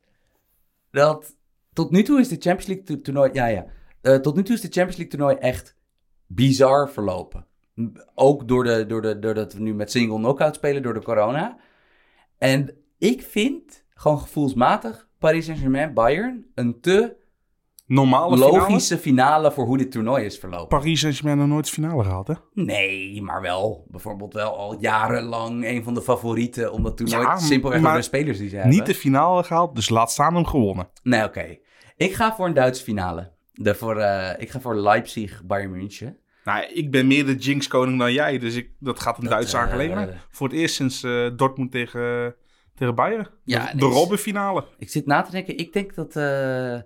[0.92, 1.36] dat
[1.74, 3.66] tot nu toe is de Champions League to- toernooi, ja ja,
[4.02, 5.76] Eh, tot nu toe is de Champions League toernooi echt
[6.28, 7.46] bizar verlopen.
[8.16, 11.58] Ook door de, door de, doordat we nu met single knockout spelen door de corona.
[12.38, 17.16] En ik vind, gewoon gevoelsmatig, Paris Saint-Germain, Bayern, een te
[17.88, 18.58] Normale finale.
[18.58, 20.68] logische finale voor hoe dit toernooi is verlopen.
[20.80, 22.34] Paris Saint-Germain nog nooit de finale gehaald, hè?
[22.54, 23.86] Nee, maar wel.
[23.90, 26.72] Bijvoorbeeld wel al jarenlang een van de favorieten.
[26.72, 28.74] Omdat toernooi Ja, simpelweg door de spelers die ze hebben.
[28.76, 30.90] Niet de finale gehaald, dus laat staan hem gewonnen.
[31.04, 31.58] Nee, oké.
[31.96, 33.32] Ik ga voor een Duitse finale.
[33.54, 36.18] De voor, eh, ik ga voor Leipzig, Bayern München.
[36.44, 39.56] Nou, ik ben meer de Jinx-koning dan jij, dus ik, dat gaat een Dat, Duitse
[39.58, 40.16] eh, aangelegenheid.
[40.30, 42.36] Voor het eerst sinds eh, Dortmund tegen,
[42.76, 43.28] tegen Bayern.
[43.44, 44.66] Ja, de de ik- Robben-finale.
[44.78, 45.58] Ik zit na te denken.
[45.58, 46.78] Ik denk dat eh,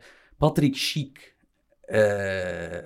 [0.41, 1.35] Patrick Schiek...
[1.81, 2.83] eh, eh,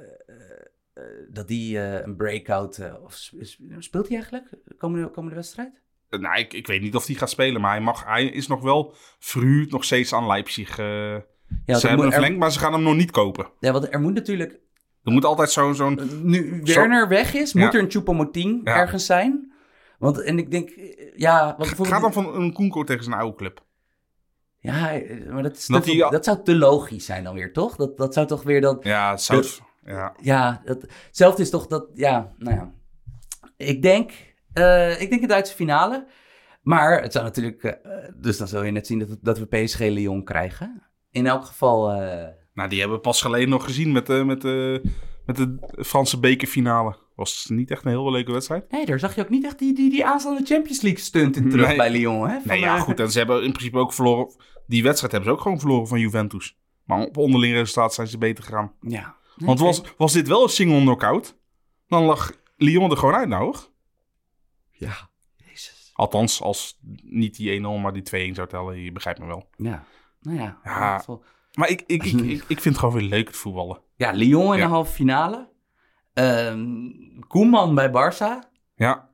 [1.30, 2.80] dat die eh, een breakout...
[3.04, 4.50] of sp- sp- speelt hij eigenlijk?
[4.78, 5.82] Komende, komende wedstrijd?
[6.10, 8.62] Nou, ik, ik weet niet of hij gaat spelen, maar hij, mag, hij is nog
[8.62, 10.78] wel verhuurd nog steeds aan Leipzig.
[10.78, 10.84] Ja, ze
[11.66, 13.48] hebben moet- hem verlengd, maar ze gaan hem nog niet kopen.
[13.60, 14.60] Ja, want er moet natuurlijk...
[15.04, 15.76] Er moet altijd zo'n...
[15.76, 17.64] zo'n Nu Zo- Werner weg is, Ja.
[17.66, 18.76] moet er een Choupo-Moting Ja.
[18.76, 19.54] ergens zijn.
[20.00, 20.70] Want, en ik denk,
[21.16, 21.46] ja...
[21.46, 23.64] Want bijvoorbeeld- Ga dan van een Koenko tegen zijn oude club.
[24.66, 27.54] Ja, eh, maar dat, is Dat te- die- dat zou te logisch zijn dan weer,
[27.54, 27.76] toch?
[27.76, 28.84] Dat, dat zou toch weer dat...
[28.84, 29.42] Ja, het zou...
[29.42, 30.14] Dat- ja.
[30.22, 31.86] Ja, het, hetzelfde is toch dat...
[31.94, 32.72] Ja, nou ja.
[33.58, 34.12] Ik denk,
[34.54, 36.08] eh, ik denk een Duitse finale.
[36.62, 37.64] Maar het zou natuurlijk...
[37.64, 40.84] eh, dus dan zul je net zien dat, dat we PSG Lyon krijgen.
[41.12, 41.88] In elk geval...
[42.54, 44.82] Nou, die hebben we pas geleden nog gezien met de, met de,
[45.26, 46.96] met de Franse bekerfinale.
[47.16, 48.72] Was niet echt een heel leuke wedstrijd.
[48.72, 51.50] nee, daar zag je ook niet echt die, die, die aanstaande Champions League stunt in
[51.50, 51.78] terug Nee.
[51.78, 52.34] bij Lyon, hè?
[52.40, 53.00] Van, Nee, ja, goed.
[53.00, 54.34] En ze hebben in principe ook verloren...
[54.68, 56.58] Die wedstrijd hebben ze ook gewoon verloren van Juventus.
[56.84, 58.72] Maar op onderling resultaat zijn ze beter gegaan.
[58.82, 59.16] Ja.
[59.36, 61.38] Want was, was dit wel een single knockout,
[61.88, 63.70] dan lag Lyon er gewoon uit nou, hoor.
[64.72, 65.92] Ja, jezus.
[65.94, 68.82] Althans, als niet die 1-0, maar die 2-1 zou tellen.
[68.82, 69.50] Je begrijpt me wel.
[69.58, 69.84] Ja,
[70.22, 70.60] nou ja.
[71.54, 73.82] Maar ik, ik, ik, ik, ik vind het gewoon weer leuk, het voetballen.
[73.96, 74.66] Ja, Lyon in Ja.
[74.66, 75.50] de halve finale.
[76.16, 76.84] Ehm
[77.28, 78.50] Koeman bij Barça.
[78.76, 79.10] Ja,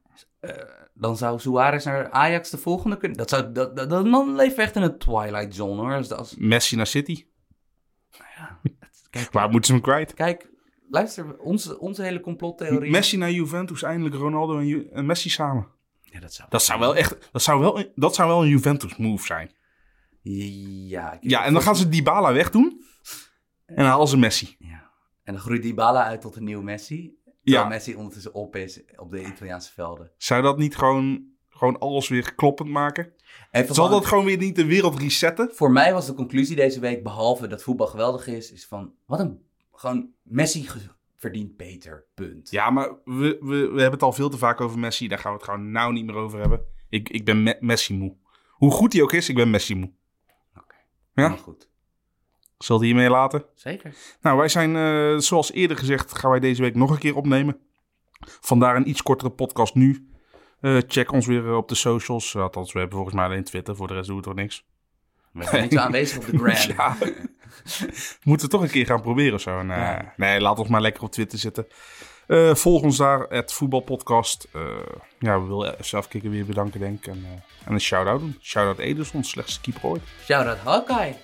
[0.94, 3.18] Dan zou Suarez naar Ajax de volgende kunnen.
[3.18, 6.26] Dat zou, dat, dan leven we echt in een twilight zone hoor.
[6.38, 7.26] Messi naar City.
[9.10, 10.14] kijk, Waar moeten ze hem kwijt?
[10.14, 10.50] kijk,
[10.90, 12.92] luister, onze, onze hele complottheorie.
[12.92, 15.68] Messi naar Juventus, eindelijk Ronaldo en, Ju- en Messi samen.
[16.02, 18.98] Ja, dat zou, Dat zou wel echt, dat zou wel, dat zou wel een Juventus
[18.98, 19.52] move zijn.
[20.22, 22.84] Ja, Ja, en dan gaan ze Dybala wegdoen.
[23.66, 24.56] En dan halen ze Messi.
[24.60, 24.91] Ja.
[25.32, 27.20] En dan groeit Dybala uit tot een nieuw Messi.
[27.44, 27.68] Terwijl Ja.
[27.68, 30.12] Messi ondertussen op is op de Italiaanse velden.
[30.18, 33.14] Zou dat niet gewoon, gewoon alles weer kloppend maken?
[33.52, 35.50] Even Zal dat gewoon weer niet de wereld resetten?
[35.54, 39.20] Voor mij was de conclusie deze week, behalve dat voetbal geweldig is, is van, wat
[39.20, 40.68] een, gewoon, Messi
[41.18, 42.50] verdient beter, punt.
[42.50, 45.08] Ja, maar we, we, we hebben het al veel te vaak over Messi.
[45.08, 46.62] Daar gaan we het gewoon nou niet meer over hebben.
[46.90, 48.16] Ik, ik ben Me- Messi moe.
[48.50, 49.92] Hoe goed hij ook is, ik ben Messi moe.
[50.58, 50.76] Oké.
[50.76, 50.84] Ja?
[51.14, 51.70] Helemaal goed.
[52.64, 53.46] Zal die hiermee laten?
[53.56, 53.94] Zeker.
[54.22, 57.58] Nou, wij zijn, eh, zoals eerder gezegd, gaan wij deze week nog een keer opnemen.
[58.42, 60.10] Vandaar een iets kortere podcast nu.
[60.62, 62.36] Eh, check ons weer eh, op de socials.
[62.36, 63.76] Althans, we hebben volgens mij alleen Twitter.
[63.76, 64.66] Voor de rest doen we toch niks.
[65.34, 66.76] We zijn niet zo aanwezig op de gram.
[66.78, 66.98] Ja.
[68.24, 69.62] Moeten we toch een keer gaan proberen of zo.
[69.62, 70.14] Nee, Ja.
[70.18, 71.68] nee laat ons maar lekker op Twitter zitten.
[72.28, 74.48] Eh, volg ons daar, het voetbalpodcast.
[74.54, 74.62] Eh,
[75.20, 77.08] ja, we willen zelf kicken weer bedanken, denk ik.
[77.08, 77.26] En,
[77.66, 78.38] en een shout-out doen.
[78.42, 80.02] Shout-out Ederson, slechtste keeper ooit.
[80.26, 81.16] Shout-out Hawkeye.